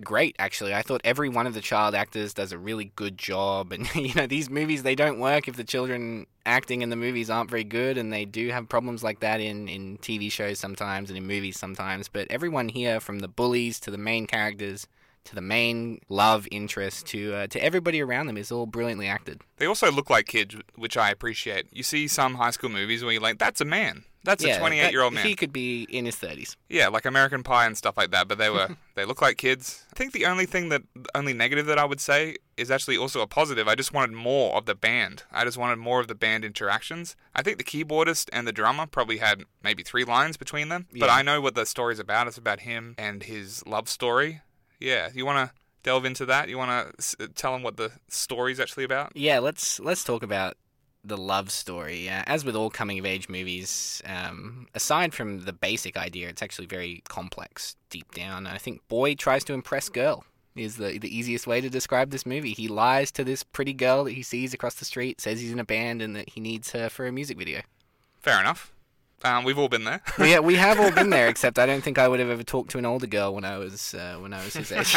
[0.03, 0.73] great actually.
[0.73, 4.13] I thought every one of the child actors does a really good job and you
[4.13, 7.63] know, these movies they don't work if the children acting in the movies aren't very
[7.63, 11.25] good and they do have problems like that in in TV shows sometimes and in
[11.27, 14.87] movies sometimes, but everyone here from the bullies to the main characters
[15.25, 19.41] to the main love interest to uh, to everybody around them is all brilliantly acted.
[19.57, 21.67] They also look like kids, which I appreciate.
[21.71, 24.05] You see some high school movies where you're like, "That's a man.
[24.23, 26.55] That's yeah, a 28 year old man." He could be in his 30s.
[26.67, 29.85] Yeah, like American Pie and stuff like that, but they were they look like kids.
[29.91, 30.83] I think the only thing that
[31.15, 33.67] only negative that I would say is actually also a positive.
[33.67, 35.23] I just wanted more of the band.
[35.31, 37.15] I just wanted more of the band interactions.
[37.35, 41.09] I think the keyboardist and the drummer probably had maybe three lines between them, but
[41.09, 42.27] I know what the story's about.
[42.27, 44.41] It's about him and his love story.
[44.79, 46.49] Yeah, you want to delve into that?
[46.49, 49.15] You want to tell him what the story's actually about?
[49.15, 50.57] Yeah, let's let's talk about
[51.09, 52.09] the love story.
[52.09, 56.41] Uh, as with all coming of age movies, um, aside from the basic idea, it's
[56.41, 58.47] actually very complex deep down.
[58.47, 60.23] I think boy tries to impress girl
[60.55, 62.53] is the the easiest way to describe this movie.
[62.53, 65.59] He lies to this pretty girl that he sees across the street, says he's in
[65.59, 67.61] a band and that he needs her for a music video.
[68.21, 68.71] Fair enough.
[69.23, 70.01] Um, we've all been there.
[70.17, 72.71] we we have all been there, except I don't think I would have ever talked
[72.71, 74.95] to an older girl when I was uh, when I was his age.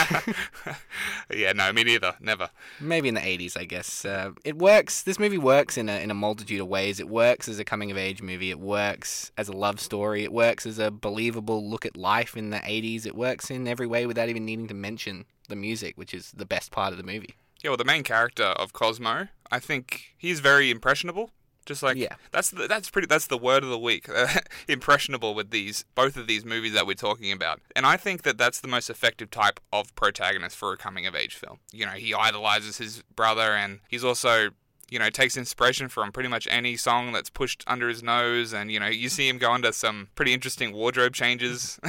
[1.35, 2.15] yeah, no, me neither.
[2.21, 2.51] Never.
[2.81, 4.05] Maybe in the eighties, I guess.
[4.05, 5.03] Uh, it works.
[5.03, 7.01] This movie works in a in a multitude of ways.
[7.01, 8.51] It works as a coming of age movie.
[8.51, 10.25] It works as a love story.
[10.25, 13.07] It works as a believable look at life in the eighties.
[13.07, 16.47] It works in every way without even needing to mention the music, which is the
[16.47, 17.35] best part of the movie.
[17.63, 21.31] Yeah, well, the main character of Cosmo, I think he's very impressionable.
[21.67, 22.17] Just like Yeah.
[22.33, 24.09] that's the, that's pretty that's the word of the week.
[24.69, 28.39] impressionable with these both of these movies that we're talking about, and I think that
[28.39, 31.59] that's the most effective type of protagonist for a coming of age film.
[31.73, 34.51] You know, he idolizes his brother, and he's also
[34.91, 38.71] you know takes inspiration from pretty much any song that's pushed under his nose, and
[38.71, 41.79] you know you see him go under some pretty interesting wardrobe changes.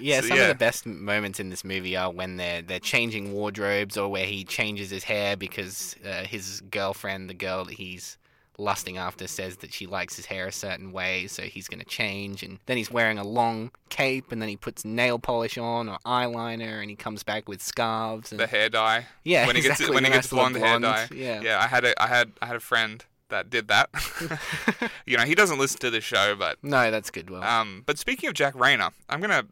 [0.00, 0.42] Yeah, So, some yeah.
[0.44, 4.26] of the best moments in this movie are when they're they're changing wardrobes or where
[4.26, 8.16] he changes his hair because uh, his girlfriend, the girl that he's
[8.62, 11.86] lusting after, says that she likes his hair a certain way, so he's going to
[11.86, 12.42] change.
[12.42, 15.98] And then he's wearing a long cape, and then he puts nail polish on or
[16.06, 18.30] eyeliner, and he comes back with scarves.
[18.30, 19.06] And the hair dye.
[19.24, 21.08] Yeah, when he gets exactly, when he gets little blonde, hair dye.
[21.12, 21.40] yeah.
[21.42, 21.60] yeah.
[21.60, 23.90] I had a I had I had a friend that did that.
[25.06, 27.28] you know, he doesn't listen to the show, but no, that's good.
[27.28, 29.46] Well, um, but speaking of Jack Reynor, I'm gonna.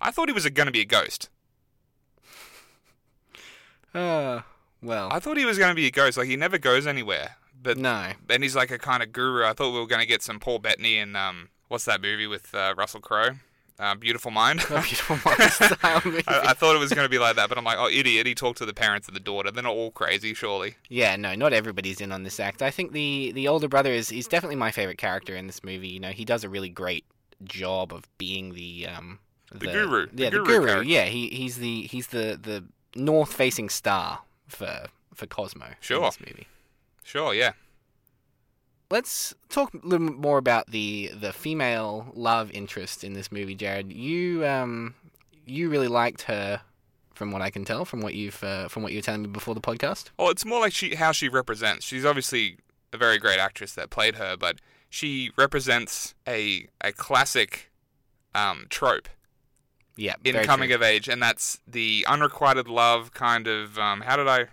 [0.00, 1.30] I thought he was gonna be a ghost.
[3.94, 4.40] uh,
[4.82, 6.18] well, I thought he was gonna be a ghost.
[6.18, 7.36] Like he never goes anywhere.
[7.66, 8.12] But no.
[8.30, 9.44] and he's like a kind of guru.
[9.44, 12.54] I thought we were gonna get some Paul Bettany and um, what's that movie with
[12.54, 13.30] uh, Russell Crowe?
[13.78, 14.60] Uh, Beautiful Mind.
[14.68, 16.22] Beautiful mind style movie.
[16.26, 18.26] I, I thought it was going to be like that, but I'm like, oh, idiot!
[18.26, 19.50] He talked to the parents of the daughter.
[19.50, 20.76] They're not all crazy, surely.
[20.88, 22.62] Yeah, no, not everybody's in on this act.
[22.62, 25.88] I think the the older brother is he's definitely my favorite character in this movie.
[25.88, 27.04] You know, he does a really great
[27.44, 29.18] job of being the um
[29.52, 30.06] The guru.
[30.14, 30.66] Yeah, the guru guru.
[30.68, 30.82] character.
[30.88, 32.64] Yeah, he he's the he's the the
[32.98, 35.98] north facing star for for Cosmo Sure.
[35.98, 36.46] in this movie.
[37.06, 37.52] Sure, yeah.
[38.90, 43.54] Let's talk a little bit more about the the female love interest in this movie,
[43.54, 43.92] Jared.
[43.92, 44.94] You um
[45.44, 46.62] you really liked her
[47.14, 49.28] from what I can tell from what you've uh, from what you were telling me
[49.28, 50.10] before the podcast.
[50.18, 51.86] Oh, it's more like she how she represents.
[51.86, 52.58] She's obviously
[52.92, 57.70] a very great actress that played her, but she represents a a classic
[58.34, 59.08] um, trope
[59.96, 60.74] Yeah, in coming true.
[60.76, 63.78] of age, and that's the unrequited love kind of.
[63.78, 64.46] Um, how did I?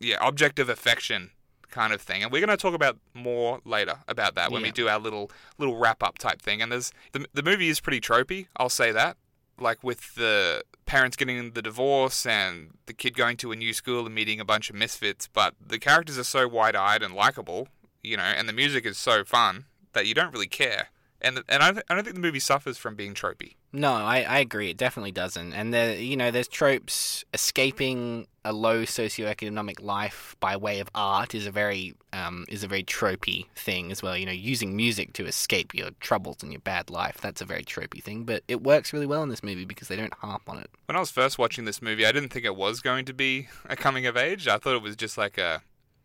[0.00, 1.30] Yeah, object of affection
[1.70, 4.70] kind of thing, and we're going to talk about more later about that when we
[4.70, 6.60] do our little little wrap up type thing.
[6.60, 8.46] And there's the the movie is pretty tropey.
[8.56, 9.16] I'll say that.
[9.58, 14.06] Like with the parents getting the divorce and the kid going to a new school
[14.06, 17.68] and meeting a bunch of misfits, but the characters are so wide eyed and likable,
[18.02, 20.88] you know, and the music is so fun that you don't really care.
[21.20, 23.56] And and I, th- I don't think the movie suffers from being tropey.
[23.72, 24.70] No, I, I agree.
[24.70, 25.52] It definitely doesn't.
[25.52, 27.24] And there, you know, there's tropes.
[27.34, 32.68] Escaping a low socioeconomic life by way of art is a very um, is a
[32.68, 34.16] very tropey thing as well.
[34.16, 37.18] You know, using music to escape your troubles and your bad life.
[37.20, 38.24] That's a very tropey thing.
[38.24, 40.70] But it works really well in this movie because they don't harp on it.
[40.86, 43.48] When I was first watching this movie, I didn't think it was going to be
[43.66, 44.48] a coming of age.
[44.48, 45.62] I thought it was just like a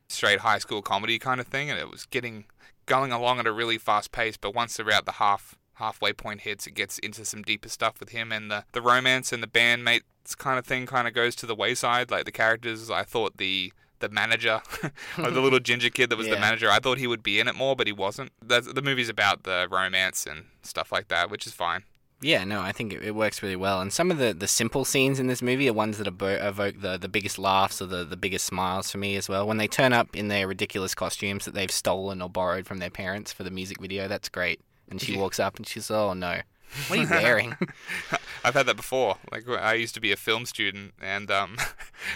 [0.09, 2.45] straight high school comedy kind of thing, and it was getting
[2.85, 4.37] going along at a really fast pace.
[4.37, 8.09] But once about the half halfway point hits, it gets into some deeper stuff with
[8.09, 10.03] him, and the the romance and the bandmates
[10.37, 12.11] kind of thing kind of goes to the wayside.
[12.11, 14.61] Like the characters, I thought the the manager,
[15.17, 17.47] like the little ginger kid that was the manager, I thought he would be in
[17.47, 18.31] it more, but he wasn't.
[18.41, 21.83] That's, the movie's about the romance and stuff like that, which is fine.
[22.21, 23.81] Yeah, no, I think it, it works really well.
[23.81, 26.81] And some of the, the simple scenes in this movie are ones that abo- evoke
[26.81, 29.45] the, the biggest laughs or the, the biggest smiles for me as well.
[29.45, 32.89] When they turn up in their ridiculous costumes that they've stolen or borrowed from their
[32.89, 34.61] parents for the music video, that's great.
[34.89, 36.41] And she walks up and she's, oh no,
[36.87, 37.57] what are you wearing?
[38.43, 39.17] I've had that before.
[39.31, 41.57] Like I used to be a film student, and um,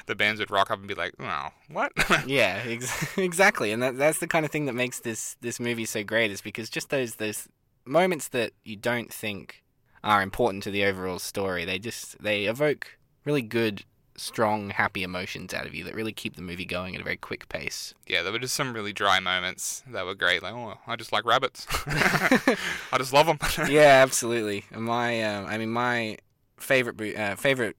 [0.05, 1.91] the bands would rock up and be like, "Oh, what?"
[2.27, 3.71] yeah, ex- exactly.
[3.71, 6.41] And that, that's the kind of thing that makes this, this movie so great is
[6.41, 7.47] because just those, those
[7.85, 9.63] moments that you don't think
[10.03, 13.83] are important to the overall story, they just, they evoke really good,
[14.21, 17.17] strong, happy emotions out of you that really keep the movie going at a very
[17.17, 17.93] quick pace.
[18.07, 20.43] yeah, there were just some really dry moments that were great.
[20.43, 21.65] Like, oh, I just like rabbits.
[21.87, 23.39] I just love them.
[23.69, 24.65] yeah, absolutely.
[24.71, 26.17] And My, uh, I mean, my
[26.57, 27.75] favorite uh, favorite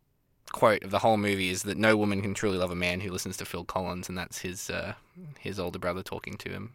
[0.52, 3.10] quote of the whole movie is that no woman can truly love a man who
[3.10, 4.94] listens to Phil Collins, and that's his uh,
[5.38, 6.72] his older brother talking to him.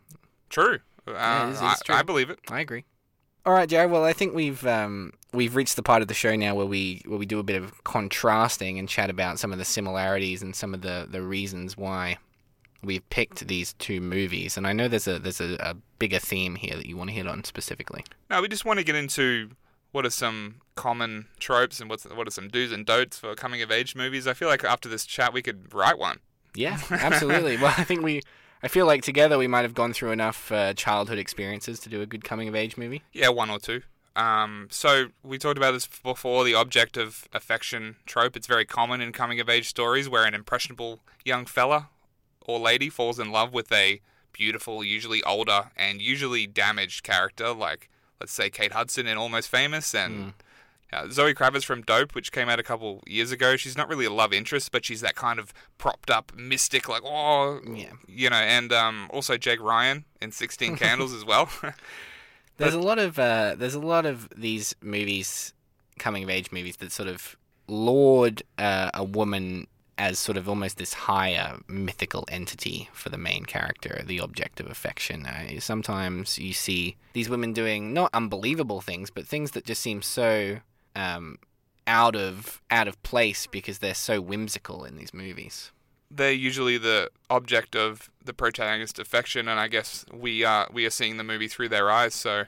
[0.49, 0.79] True.
[1.07, 1.95] Uh, Yeah, it is, it is true.
[1.95, 2.39] I believe it.
[2.49, 2.85] I agree.
[3.45, 3.91] All right, Jared.
[3.91, 7.03] Well, I think we've um, we've reached the part of the show now where we
[7.05, 10.55] where we do a bit of contrasting and chat about some of the similarities and
[10.55, 12.17] some of the, the reasons why
[12.81, 14.57] we've picked these two movies.
[14.57, 17.15] And I know there's a there's a, a bigger theme here that you want to
[17.15, 18.03] hit on specifically.
[18.31, 19.51] No, we just want to get into
[19.91, 23.61] what are some common tropes and what's what are some do's and don'ts for coming
[23.61, 24.25] of age movies.
[24.25, 26.17] I feel like after this chat, we could write one.
[26.55, 27.57] Yeah, absolutely.
[27.61, 28.21] well, I think we
[28.65, 32.01] I feel like together we might have gone through enough uh, childhood experiences to do
[32.01, 33.03] a good coming of age movie.
[33.13, 33.83] Yeah, one or two.
[34.15, 36.43] Um, so we talked about this before.
[36.43, 38.35] The object of affection trope.
[38.35, 41.89] It's very common in coming of age stories where an impressionable young fella
[42.41, 44.01] or lady falls in love with a
[44.33, 47.87] beautiful, usually older and usually damaged character, like
[48.19, 50.33] let's say Kate Hudson in Almost Famous and.
[50.95, 54.05] Uh, Zoe Kravitz from Dope, which came out a couple years ago, she's not really
[54.05, 57.91] a love interest, but she's that kind of propped up mystic, like oh, Yeah.
[58.07, 58.35] you know.
[58.37, 61.49] And um, also Jake Ryan in Sixteen Candles as well.
[62.57, 65.53] There's a lot of uh, there's a lot of these movies,
[65.99, 67.35] coming of age movies, that sort of
[67.67, 73.43] laud uh, a woman as sort of almost this higher mythical entity for the main
[73.45, 75.25] character, the object of affection.
[75.25, 80.01] Uh, sometimes you see these women doing not unbelievable things, but things that just seem
[80.01, 80.57] so
[80.95, 81.37] um,
[81.87, 85.71] out of out of place because they're so whimsical in these movies.
[86.11, 90.89] they're usually the object of the protagonist's affection, and I guess we are we are
[90.91, 92.13] seeing the movie through their eyes.
[92.15, 92.45] So,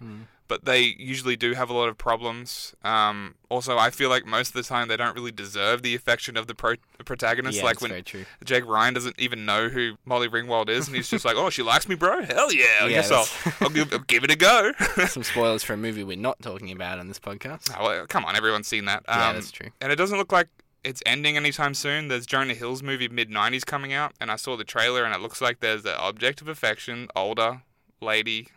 [0.47, 2.75] but they usually do have a lot of problems.
[2.83, 6.37] Um, also, I feel like most of the time they don't really deserve the affection
[6.37, 7.57] of the pro- protagonist.
[7.57, 8.25] yeah, like when very true.
[8.43, 11.63] Jake Ryan doesn't even know who Molly Ringwald is, and he's just like, "Oh, she
[11.63, 12.23] likes me, bro.
[12.23, 12.65] Hell yeah!
[12.81, 13.27] I Yeah, guess I'll,
[13.61, 14.71] I'll, give, I'll give it a go."
[15.07, 17.71] Some spoilers for a movie we're not talking about on this podcast.
[17.77, 19.03] Oh, well, come on, everyone's seen that.
[19.07, 19.69] Yeah, Um, that's true.
[19.81, 20.47] And it doesn't look like
[20.83, 22.07] it's ending anytime soon.
[22.07, 25.19] There's Jonah Hill's movie mid '90s coming out, and I saw the trailer, and it
[25.21, 27.61] looks like there's an object of affection, older
[28.01, 28.47] lady,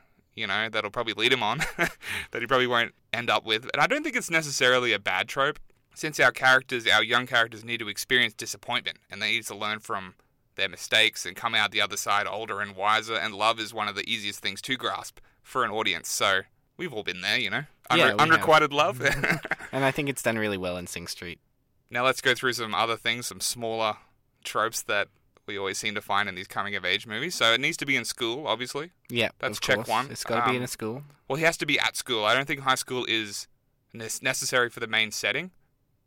[0.41, 3.65] you know, that'll probably lead him on, that he probably won't end up with.
[3.73, 5.59] And I don't think it's necessarily a bad trope,
[5.95, 9.79] since our characters, our young characters, need to experience disappointment, and they need to learn
[9.81, 10.15] from
[10.57, 13.15] their mistakes and come out the other side older and wiser.
[13.15, 16.09] And love is one of the easiest things to grasp for an audience.
[16.11, 16.41] So
[16.77, 18.21] we've all been there, you know, Yeah, Unre- have.
[18.21, 18.99] unrequited love.
[18.99, 19.37] Mm-hmm.
[19.73, 21.39] And I think it's done really well in Sing Street.
[21.91, 23.97] Now let's go through some other things, some smaller
[24.43, 25.07] tropes that
[25.51, 27.35] we always seem to find in these coming of age movies.
[27.35, 28.91] So it needs to be in school, obviously.
[29.09, 29.89] Yeah, That's check course.
[29.89, 30.11] one.
[30.11, 31.03] It's got to be in Um, a school.
[31.29, 32.25] Well, he has to be at school.
[32.25, 33.47] I don't think high school is
[33.93, 35.51] ne- necessary for the main setting,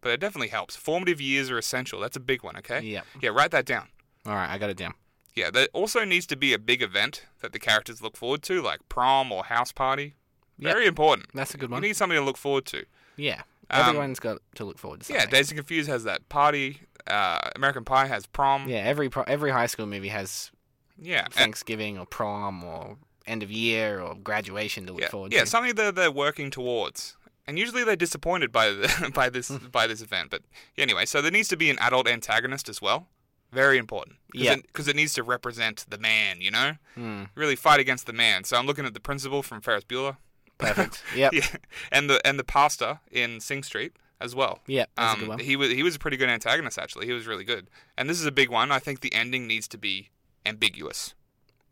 [0.02, 0.76] but it definitely helps.
[0.76, 2.00] Formative years are essential.
[2.00, 2.82] That's a big one, okay?
[2.82, 3.02] Yeah.
[3.22, 3.90] Yeah, write that down.
[4.26, 4.94] All right, I got it down.
[5.36, 8.62] Yeah, there also needs to be a big event that the characters look forward to,
[8.62, 10.16] like prom or house party.
[10.60, 10.74] Yep.
[10.74, 11.30] Very important.
[11.34, 11.82] That's a good one.
[11.82, 12.86] You need something to look forward to.
[13.18, 15.36] Yeah, Um, everyone's got to look forward to Yeah, something.
[15.38, 16.82] Dazed and Confused has that party.
[17.08, 18.68] Uh, American Pie has prom.
[18.68, 20.52] yeah, every pro- every high school movie has
[20.98, 25.40] Yeah, Thanksgiving or prom or end of year or graduation to look yeah, forward yeah,
[25.40, 25.42] to.
[25.46, 27.18] Yeah, something that they're working towards.
[27.46, 30.30] And usually they're disappointed by the, by this by this event.
[30.30, 30.44] But
[30.78, 33.08] anyway, so there needs to be an adult antagonist as well.
[33.52, 34.16] Very important.
[34.34, 34.56] Yeah.
[34.56, 36.72] Because it, needs to represent the man, you know?
[36.96, 38.46] Hmm, Really fight against the man.
[38.46, 40.18] So I'm looking at the principal from Ferris Bueller.
[40.58, 41.04] perfect.
[41.16, 41.34] Yep.
[41.34, 41.48] Yeah.
[41.92, 44.60] And the and the pastor in Sing Street as well.
[44.66, 47.06] Yeah, that's a good Um, he was he was a pretty good antagonist actually.
[47.06, 47.68] He was really good.
[47.98, 48.72] And this is a big one.
[48.72, 50.10] I think the ending needs to be
[50.46, 51.14] ambiguous.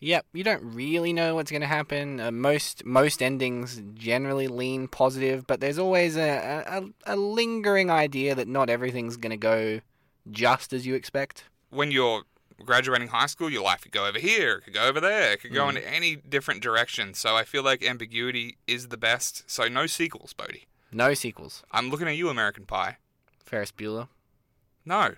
[0.04, 2.20] Yep, you don't really know what's going to happen.
[2.20, 8.34] Uh, most most endings generally lean positive, but there's always a, a, a lingering idea
[8.34, 9.82] that not everything's going to go
[10.32, 11.44] just as you expect.
[11.70, 12.24] when you're
[12.66, 15.42] graduating high school, your life could go over here, it could go over there, it
[15.42, 17.14] could go in any different direction.
[17.14, 19.50] So I feel like ambiguity is the best.
[19.50, 20.68] So no sequels, Bodhi.
[20.92, 21.64] No sequels.
[21.72, 22.98] I'm looking at you, American Pie.
[23.44, 24.08] Ferris Bueller.
[24.86, 25.16] No,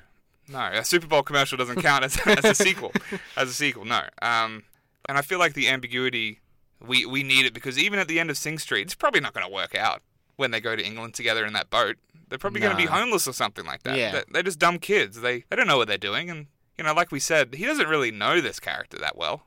[0.47, 2.91] no, a Super Bowl commercial doesn't count as, as a sequel.
[3.37, 4.01] As a sequel, no.
[4.21, 4.63] Um,
[5.07, 6.39] and I feel like the ambiguity
[6.85, 9.33] we we need it because even at the end of Sing Street, it's probably not
[9.33, 10.01] going to work out
[10.35, 11.95] when they go to England together in that boat.
[12.27, 13.97] They're probably going to be homeless or something like that.
[13.97, 14.11] Yeah.
[14.11, 15.21] They're, they're just dumb kids.
[15.21, 17.87] They they don't know what they're doing, and you know, like we said, he doesn't
[17.87, 19.43] really know this character that well.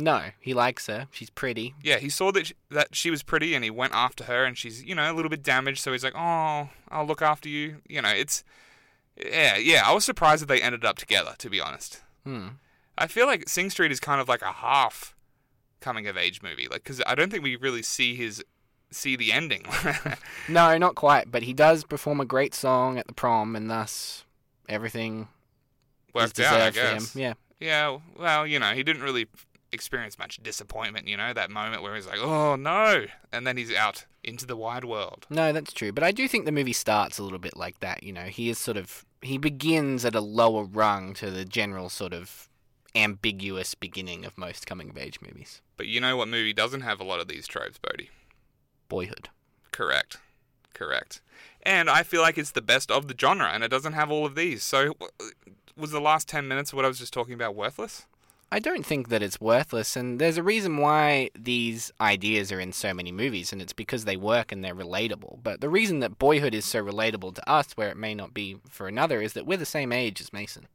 [0.00, 1.08] No, he likes her.
[1.10, 1.74] She's pretty.
[1.82, 4.56] Yeah, he saw that she, that she was pretty, and he went after her, and
[4.56, 5.80] she's you know a little bit damaged.
[5.80, 8.44] So he's like, "Oh, I'll look after you." You know, it's
[9.16, 9.82] yeah, yeah.
[9.84, 11.34] I was surprised that they ended up together.
[11.38, 12.48] To be honest, Hmm.
[12.96, 15.16] I feel like Sing Street is kind of like a half
[15.80, 18.42] coming of age movie, like because I don't think we really see his
[18.92, 19.64] see the ending.
[20.48, 24.24] No, not quite, but he does perform a great song at the prom, and thus
[24.68, 25.28] everything
[26.14, 26.98] Worked out, I deserved for him.
[26.98, 27.16] guess.
[27.16, 27.34] Yeah.
[27.60, 29.26] Yeah, well, you know, he didn't really
[29.78, 31.06] experience much disappointment.
[31.06, 34.56] You know, that moment where he's like, "Oh no," and then he's out into the
[34.56, 35.26] wide world.
[35.30, 35.92] No, that's true.
[35.92, 38.02] But I do think the movie starts a little bit like that.
[38.02, 41.88] You know, he is sort of he begins at a lower rung to the general
[41.88, 42.48] sort of
[42.94, 45.62] ambiguous beginning of most coming of age movies.
[45.76, 48.10] But you know what movie doesn't have a lot of these tropes, Bodhi?
[48.88, 49.28] Boyhood.
[49.70, 50.18] Correct.
[50.74, 51.20] Correct.
[51.62, 54.24] And I feel like it's the best of the genre, and it doesn't have all
[54.24, 54.62] of these.
[54.62, 54.94] So,
[55.76, 58.06] was the last 10 minutes of what I was just talking about worthless?
[58.50, 62.72] I don't think that it's worthless, and there's a reason why these ideas are in
[62.72, 65.40] so many movies, and it's because they work and they're relatable.
[65.42, 68.56] But the reason that Boyhood is so relatable to us, where it may not be
[68.70, 70.66] for another, is that we're the same age as Mason.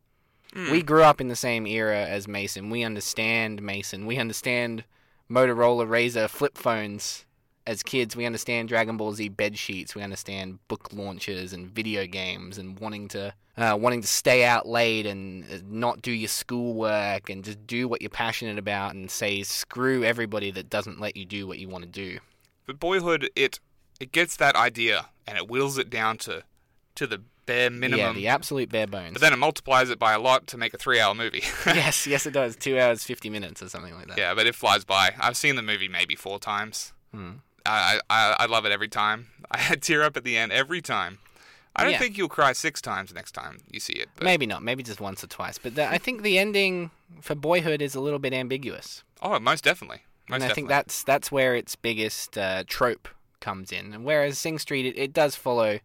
[0.53, 0.71] Hmm.
[0.71, 2.69] We grew up in the same era as Mason.
[2.69, 4.05] We understand Mason.
[4.05, 4.83] We understand
[5.27, 7.25] Motorola Razr flip phones
[7.65, 8.15] as kids.
[8.15, 9.95] We understand Dragon Ball Z bed sheets.
[9.95, 14.67] We understand book launches and video games and wanting to uh, wanting to stay out
[14.67, 19.11] late and uh, not do your schoolwork and just do what you're passionate about and
[19.11, 22.19] say screw everybody that doesn't let you do what you want to do.
[22.65, 23.59] But Boyhood, it
[23.99, 26.43] it gets that idea and it whittles it down to
[26.95, 27.99] to the bare minimum.
[27.99, 29.13] Yeah, the absolute bare bones.
[29.13, 31.43] But then it multiplies it by a lot to make a three-hour movie.
[31.65, 32.55] yes, yes, it does.
[32.55, 34.17] Two hours fifty minutes or something like that.
[34.17, 35.13] yeah, but it flies by.
[35.19, 36.93] I've seen the movie maybe four times.
[37.13, 37.33] Hmm.
[37.65, 39.27] I, I I love it every time.
[39.51, 41.19] I tear up at the end every time.
[41.75, 41.99] I don't Yeah.
[41.99, 44.09] think you'll cry six times next time you see it.
[44.15, 44.61] But, Maybe not.
[44.61, 45.57] Maybe just once or twice.
[45.57, 46.91] But the, I think the ending
[47.21, 50.01] for Boyhood is a little bit ambiguous, Oh, most definitely.
[50.29, 50.53] Most and I definitely.
[50.55, 53.07] think that's that's where its biggest uh, trope
[53.39, 53.93] comes in.
[53.93, 55.79] And whereas Sing Street, it, it does follow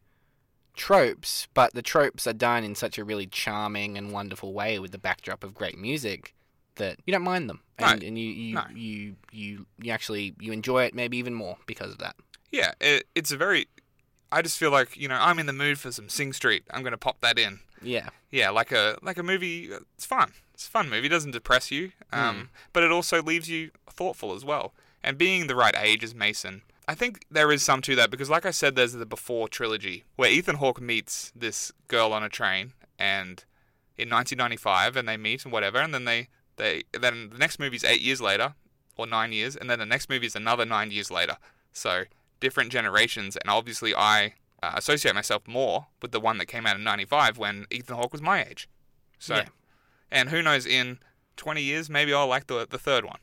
[0.76, 4.92] tropes, but the tropes are done in such a really charming and wonderful way with
[4.92, 6.34] the backdrop of great music
[6.78, 7.86] that you don't mind them, No.
[7.86, 8.64] and, and you you, No.
[8.74, 12.16] you you you actually you enjoy it maybe even more because of that.
[12.50, 13.68] Yeah, it, it's a very.
[14.32, 16.64] I just feel like you know I'm in the mood for some Sing Street.
[16.70, 17.60] I'm gonna pop that in.
[17.80, 19.70] Yeah, Yeah, like a like a movie.
[19.94, 20.32] It's fun.
[20.54, 21.06] It's a fun movie.
[21.06, 24.72] It doesn't depress you, um, but it also leaves you thoughtful as well.
[25.04, 28.28] And being the right age as Mason, I think there is some to that because,
[28.28, 32.28] like I said, there's the Before trilogy where Ethan Hawke meets this girl on a
[32.28, 33.44] train, and
[33.96, 37.84] in 1995, and they meet and whatever, and then they they then the next movie's
[37.84, 38.54] eight years later
[38.96, 41.36] or nine years, and then the next movie is another nine years later.
[41.72, 42.04] So
[42.40, 46.76] different generations, and obviously I uh, associate myself more with the one that came out
[46.76, 48.68] in '95 when Ethan Hawke was my age.
[49.18, 49.48] So, Yeah.
[50.10, 50.98] and who knows, in
[51.36, 53.18] 20 years, maybe I'll like the the third one.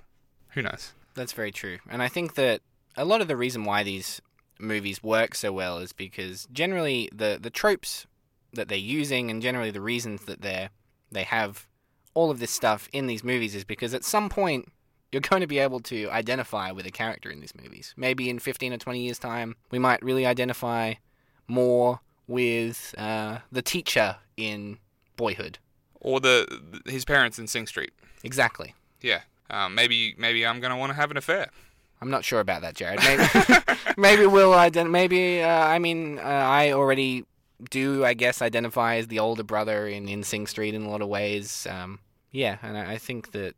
[0.51, 0.93] Who knows?
[1.13, 1.79] That's very true.
[1.89, 2.61] And I think that
[2.97, 4.21] a lot of the reason why these
[4.59, 8.07] movies work so well is because generally the, the tropes
[8.53, 10.69] that they're using and generally the reasons that they're
[11.11, 11.67] they have
[12.15, 14.71] all of this stuff in these movies is because at some point
[15.11, 17.93] you're going to be able to identify with a character in these movies.
[17.95, 20.95] Maybe in 15 or 20 years time we might really identify
[21.47, 24.79] more with uh, the teacher in
[25.15, 25.59] Boyhood.
[26.01, 27.91] Or the his parents in Sing Street.
[28.23, 28.75] Exactly.
[29.01, 29.21] Yeah.
[29.49, 31.49] Um, maybe maybe I'm gonna want to have an affair.
[32.01, 32.99] I'm not sure about that, Jared.
[33.03, 33.61] Maybe,
[33.97, 37.25] maybe we'll ident- Maybe uh, I mean uh, I already
[37.69, 38.03] do.
[38.03, 41.07] I guess identify as the older brother in in Sing Street in a lot of
[41.07, 41.65] ways.
[41.69, 41.99] Um,
[42.35, 43.55] yeah, and I, think that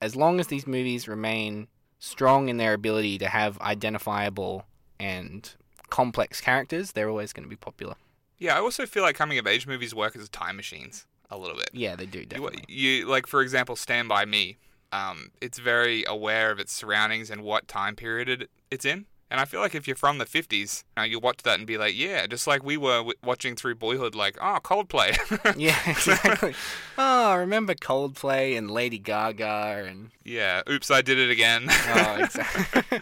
[0.00, 1.68] as long as these movies remain
[1.98, 4.64] strong in their ability to have identifiable
[4.98, 5.50] and
[5.90, 7.94] complex characters, they're always going to be popular.
[8.38, 11.56] Yeah, I also feel like coming of age movies work as time machines a little
[11.56, 11.70] bit.
[11.72, 12.64] Yeah, they do You, definitely.
[12.68, 14.56] you like for example, Stand by Me.
[14.90, 19.06] Um, it's very aware of its surroundings and what time period it, it's in.
[19.34, 21.76] And I feel like if you're from the 50s, uh, you watch that and be
[21.76, 25.10] like, yeah, just like we were w- watching through Boyhood, like, oh, Coldplay.
[25.58, 26.54] Yeah, exactly.
[26.96, 31.66] oh, I remember Coldplay and Lady Gaga and yeah, oops, I did it again.
[31.68, 33.00] oh, exactly,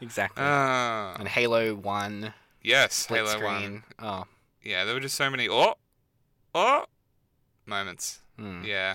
[0.00, 0.44] exactly.
[0.44, 3.82] uh, and Halo One yes, split Halo screen.
[3.98, 4.08] 1.
[4.08, 4.24] Oh,
[4.62, 5.74] Yeah, there were just so many, oh,
[6.54, 6.84] oh,
[7.66, 8.20] moments.
[8.38, 8.62] hmm.
[8.64, 8.94] Yeah.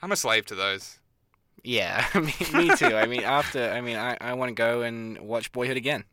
[0.00, 0.99] I'm a slave to those.
[1.62, 2.06] Yeah.
[2.14, 2.96] me, me too.
[2.96, 6.04] I mean, after I mean, I, I want to go and watch Boyhood again.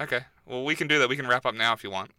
[0.00, 0.20] Okay.
[0.46, 1.08] Well, we can do that.
[1.08, 2.10] We can wrap up now if you want.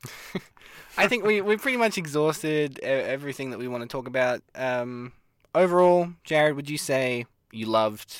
[0.98, 4.42] I think we we pretty much exhausted everything that we want to talk about.
[4.56, 5.12] Um,
[5.54, 8.18] overall, Jared, would you say you loved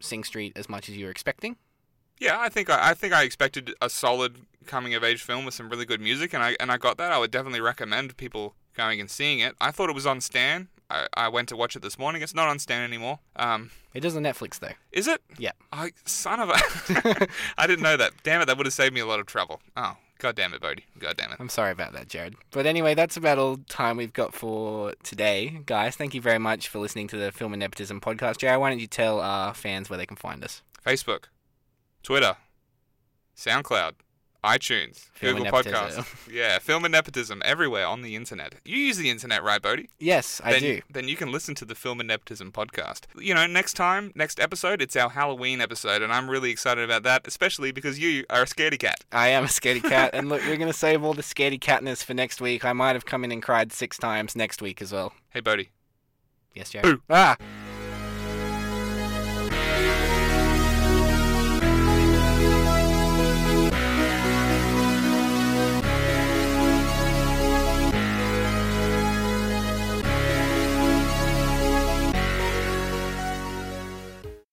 [0.00, 1.56] Sing Street as much as you were expecting?
[2.18, 5.54] Yeah, I think I, I think I expected a solid coming of age film with
[5.54, 7.12] some really good music, and I and I got that.
[7.12, 9.54] I would definitely recommend people going and seeing it.
[9.60, 10.68] I thought it was on Stan.
[10.90, 12.22] I, I went to watch it this morning.
[12.22, 13.18] It's not on Stan anymore.
[13.36, 14.72] Um, It is on Netflix though.
[14.92, 15.20] is it?
[15.38, 15.52] Yeah.
[15.72, 17.28] I son of a.
[17.58, 18.12] I didn't know that.
[18.22, 18.46] Damn it!
[18.46, 19.60] That would have saved me a lot of trouble.
[19.76, 20.84] Oh, god damn it, Bodhi.
[20.98, 21.36] God damn it.
[21.40, 22.36] I'm sorry about that, Jared.
[22.52, 25.94] But anyway, that's about all time we've got for today, guys.
[25.94, 28.38] Thank you very much for listening to the Film and Nepotism podcast.
[28.38, 30.62] Jared, why don't you tell our fans where they can find us?
[30.86, 31.24] Facebook,
[32.02, 32.36] Twitter,
[33.36, 33.92] SoundCloud,
[34.44, 35.52] iTunes, Film Google.
[35.52, 36.06] Podcasts.
[36.30, 38.54] Yeah, film and nepotism everywhere on the internet.
[38.64, 39.88] You use the internet, right, Bodhi?
[39.98, 40.80] Yes, I then, do.
[40.90, 43.02] Then you can listen to the Film and Nepotism podcast.
[43.18, 47.02] You know, next time, next episode, it's our Halloween episode, and I'm really excited about
[47.04, 49.04] that, especially because you are a scaredy cat.
[49.10, 52.04] I am a scaredy cat, and look, we're going to save all the scaredy catness
[52.04, 52.64] for next week.
[52.64, 55.14] I might have come in and cried six times next week as well.
[55.30, 55.70] Hey, Bodhi.
[56.54, 57.00] Yes, Jared.
[57.08, 57.36] Ah!